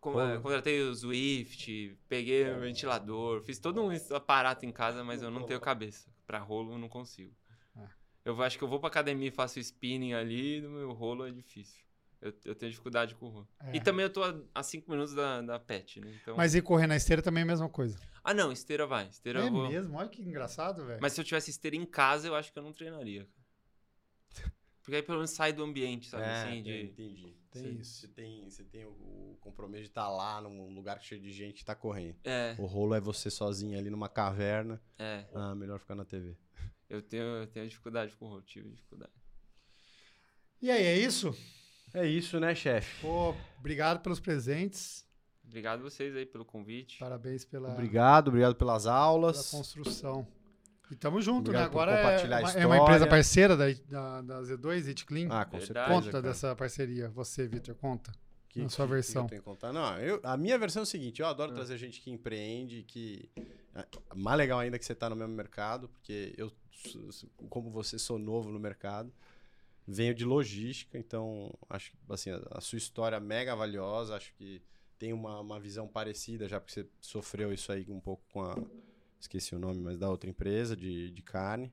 [0.00, 5.30] Eh, Contratei o Swift, peguei o ventilador, fiz todo um aparato em casa, mas eu
[5.30, 6.08] não tenho cabeça.
[6.26, 7.34] Pra rolo eu não consigo.
[7.76, 7.88] Ah.
[8.24, 11.30] Eu acho que eu vou pra academia e faço spinning ali, no meu rolo é
[11.30, 11.82] difícil.
[12.20, 13.48] Eu, eu tenho dificuldade com o rolo.
[13.60, 13.76] É.
[13.76, 16.12] E também eu tô a- a 5 minutos da, da pet, né?
[16.20, 16.36] Então...
[16.36, 17.98] Mas ir correr na esteira também é a mesma coisa.
[18.24, 19.06] Ah, não, esteira vai.
[19.08, 19.68] Esteira É vou.
[19.68, 19.96] mesmo?
[19.96, 20.98] Olha que engraçado, velho.
[21.00, 23.26] Mas se eu tivesse esteira em casa, eu acho que eu não treinaria.
[24.88, 26.22] Porque aí pelo menos sai do ambiente, sabe?
[26.22, 26.82] É, assim, de...
[26.84, 27.36] entendi.
[27.50, 28.00] Tem Você- isso.
[28.00, 31.58] Você tem, você tem o, o compromisso de estar lá num lugar cheio de gente
[31.58, 32.16] que tá correndo.
[32.24, 34.80] É, O rolo é você sozinho ali numa caverna.
[34.98, 35.26] é.
[35.34, 36.34] Ah, melhor ficar na TV.
[36.88, 39.12] Eu tenho, eu tenho dificuldade com o rolo, tive dificuldade.
[40.62, 41.36] E aí, é isso?
[41.92, 43.02] É isso, né, chefe?
[43.02, 45.06] Pô, obrigado pelos presentes.
[45.44, 46.98] Obrigado vocês aí pelo convite.
[46.98, 49.50] Parabéns pela, Obrigado, obrigado pelas pela aulas.
[49.50, 50.26] construção.
[50.90, 51.66] E tamo junto, Obrigado né?
[51.68, 55.28] Agora é compartilhar a uma, é uma empresa parceira da, da, da Z2, It Clean.
[55.30, 55.66] Ah, com Verdade.
[55.66, 55.88] certeza.
[55.88, 56.22] conta cara.
[56.22, 57.08] dessa parceria.
[57.10, 58.12] Você, Vitor, conta.
[58.48, 59.22] Que- na sua que- versão.
[59.26, 59.72] Que eu tenho que contar?
[59.72, 61.54] Não, eu- a minha versão é o seguinte: eu adoro Ah.
[61.54, 63.28] trazer gente que empreende, que.
[63.74, 63.84] é,
[64.14, 66.50] Mais legal ainda que você tá no mesmo mercado, porque eu,
[67.10, 69.12] s- como você, sou novo no mercado.
[69.86, 74.16] Venho de logística, então acho que assim, a, a sua história é mega valiosa.
[74.16, 74.60] Acho que
[74.98, 78.56] tem uma, uma visão parecida, já porque você sofreu isso aí um pouco com a.
[79.20, 81.72] Esqueci o nome, mas da outra empresa de, de carne.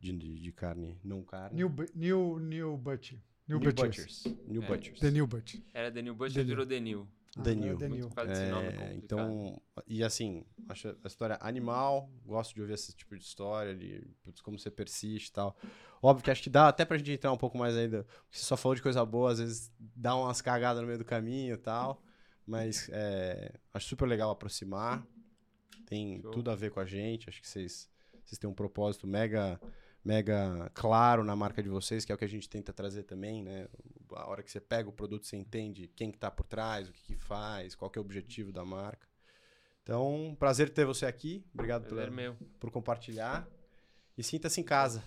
[0.00, 1.56] De, de, de carne, não carne.
[1.56, 3.12] New, new, new Butch.
[3.46, 4.22] New, New Butchers.
[4.24, 4.24] Butchers.
[4.48, 4.66] New É.
[4.66, 4.98] Butchers.
[5.00, 5.56] The New Butch.
[5.74, 6.48] Era Denil Bush, Denil.
[6.48, 7.08] virou Denil.
[7.36, 7.78] Ah, The é New.
[7.78, 7.98] The New.
[7.98, 8.94] É, complicado.
[8.94, 14.06] então, e assim, acho a história animal, gosto de ouvir esse tipo de história, de
[14.22, 15.56] putz, como você persiste e tal.
[16.02, 18.44] Óbvio que acho que dá até pra gente entrar um pouco mais ainda, porque você
[18.44, 21.58] só falou de coisa boa, às vezes dá umas cagadas no meio do caminho e
[21.58, 22.02] tal,
[22.46, 25.06] mas é, acho super legal aproximar,
[25.94, 26.30] tem Show.
[26.30, 27.88] tudo a ver com a gente, acho que vocês,
[28.24, 29.60] vocês têm um propósito mega
[30.04, 33.40] mega claro na marca de vocês, que é o que a gente tenta trazer também,
[33.42, 33.68] né?
[34.14, 36.92] A hora que você pega o produto, você entende quem que tá por trás, o
[36.92, 39.06] que, que faz, qual que é o objetivo da marca.
[39.82, 41.44] Então, prazer ter você aqui.
[41.54, 42.36] Obrigado Prazer pela- meu.
[42.58, 43.48] por compartilhar.
[44.18, 45.02] E sinta-se em casa.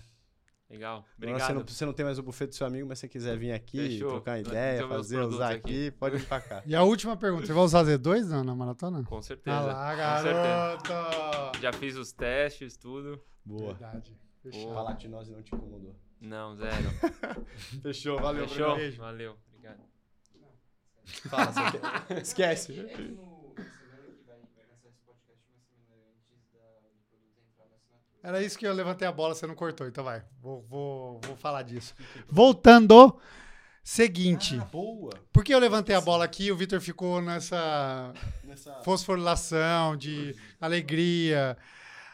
[0.68, 1.04] Legal.
[1.16, 1.40] Obrigado.
[1.46, 3.36] Você não, você não tem mais o buffet do seu amigo, mas se você quiser
[3.38, 4.08] vir aqui, Fechou.
[4.10, 5.58] trocar Vai ideia, fazer, usar aqui.
[5.58, 6.62] aqui, pode vir pra cá.
[6.66, 7.46] E a última pergunta.
[7.46, 9.04] Você vai usar Z2 na, na maratona?
[9.04, 9.56] Com certeza.
[9.56, 10.88] Ah lá, Com certeza.
[10.88, 11.58] garoto!
[11.60, 13.22] Já fiz os testes, tudo.
[13.44, 13.74] Boa.
[13.74, 14.16] Verdade.
[14.44, 14.74] A Fechado.
[14.74, 15.94] palatinose não te incomodou.
[16.20, 16.90] Não, zero.
[17.82, 18.48] Fechou, valeu.
[18.48, 18.76] Fechou?
[18.98, 19.36] Valeu.
[19.50, 19.80] Obrigado.
[21.30, 22.18] Fala, você quer...
[22.22, 22.72] Esquece.
[28.26, 30.20] Era isso que eu levantei a bola, você não cortou, então vai.
[30.42, 31.94] Vou, vou, vou falar disso.
[32.28, 33.16] Voltando,
[33.84, 34.58] seguinte.
[34.60, 35.12] Ah, boa.
[35.32, 38.12] Por que eu levantei a bola aqui e o Vitor ficou nessa
[38.42, 41.56] Nessa, fosforilação de alegria?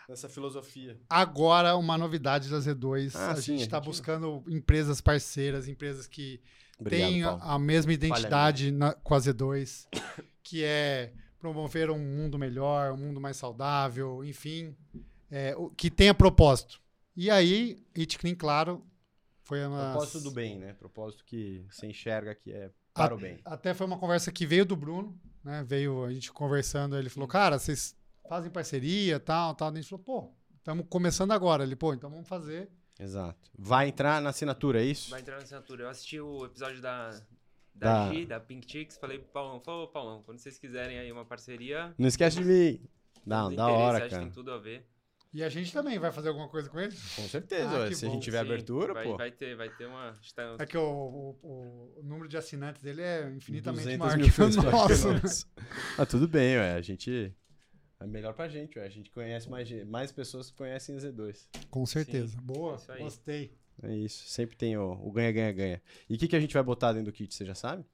[0.09, 0.99] nessa filosofia.
[1.09, 3.13] Agora, uma novidade da Z2.
[3.15, 6.43] Ah, a sim, gente está gente- buscando empresas parceiras, empresas que
[6.79, 7.41] Obrigado, têm Paulo.
[7.43, 9.87] a mesma identidade na- com a Z2,
[10.45, 14.77] que é promover um mundo melhor, um mundo mais saudável, enfim,
[15.33, 16.81] é, que tenha propósito.
[17.17, 18.85] E aí, It Clean, claro,
[19.43, 19.91] foi uma.
[19.93, 20.75] Propósito do bem, né?
[20.75, 23.39] Propósito que você enxerga que é para A- o bem.
[23.45, 25.65] Até foi uma conversa que veio do Bruno, né?
[25.67, 27.97] Veio a gente conversando, ele falou, cara, vocês
[28.29, 29.69] fazem parceria, tal, tal.
[29.71, 31.65] A gente falou, pô, estamos começando agora.
[31.65, 32.71] Ele, pô, então vamos fazer.
[33.01, 33.51] Exato.
[33.59, 35.11] Vai entrar na assinatura, é isso?
[35.11, 35.85] Vai entrar na assinatura.
[35.85, 37.11] Eu assisti o episódio da,
[37.75, 38.97] da, Da- Gi, da Pink Chicks.
[38.99, 41.95] Falei pro Paulão, falou, Paulão, quando vocês quiserem aí uma parceria.
[41.99, 42.81] Não esquece de mim.
[43.27, 44.23] Não, da hora, acho que cara.
[44.23, 44.87] tem tudo a ver.
[45.35, 46.95] E a gente também vai fazer alguma coisa com ele?
[47.17, 49.17] Com certeza, Ah, se a gente tiver Sim, abertura, vai, pô.
[49.17, 50.15] Vai ter, vai ter uma.
[50.35, 50.83] tá- É que o,
[51.43, 55.09] o- o número de assinantes dele é infinitamente 200 maior mil que o nosso.
[55.13, 55.21] né?
[55.99, 56.75] Ah, tudo bem, ué.
[56.75, 57.35] A gente.
[57.99, 58.85] É melhor pra gente, ué.
[58.85, 61.49] A gente conhece mais, mais pessoas que conhecem Z2.
[61.71, 62.37] Com certeza.
[62.37, 63.57] Sim, Boa, é gostei.
[63.83, 64.29] É isso.
[64.29, 65.81] Sempre tem o o ganha-ganha-ganha.
[66.11, 67.87] E o que, que a gente vai botar dentro do kit, você já sabe?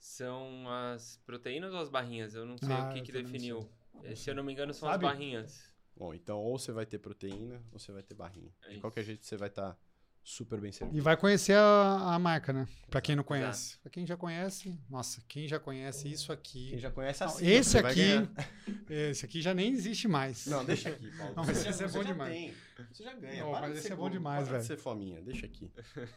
[0.00, 2.34] São as proteínas ou as barrinhas?
[2.34, 3.68] Eu não sei Ah, o que, que definiu.
[4.02, 5.04] Eh, Se eu não me engano, são Sabe?
[5.06, 5.69] as barrinhas.
[6.00, 8.50] Bom, então ou você vai ter proteína ou você vai ter barrinha.
[8.64, 8.80] É De isso.
[8.80, 9.76] qualquer jeito você vai estar
[10.24, 11.02] super bem E servido.
[11.02, 12.66] vai conhecer a, a marca, né?
[12.88, 13.28] Pra quem não Exato.
[13.28, 13.78] conhece.
[13.80, 16.70] Pra quem já conhece, nossa, quem já conhece isso aqui.
[16.70, 18.28] Quem já conhece Não, assim, esse você aqui,
[18.88, 20.46] esse aqui já nem existe mais.
[20.46, 21.34] Não, deixa aqui, Paulo.
[21.36, 22.32] Não, mas Você já- esse é você bom já demais.
[22.32, 22.54] tem.
[22.92, 23.44] Você já ganha.
[23.44, 24.64] Não, Para mas esse é bom demais, para de velho.
[24.64, 25.70] ser fominha, deixa aqui.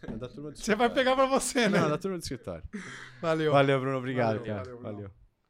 [0.04, 1.80] É da turma do Você vai pegar pra você, né?
[1.82, 2.64] Não, da turma do escritório.
[3.22, 3.52] Valeu.
[3.52, 3.98] Valeu, Bruno.
[3.98, 4.64] Obrigado, Valeu, cara.
[4.64, 4.94] valeu, Bruno.
[4.96, 5.12] valeu.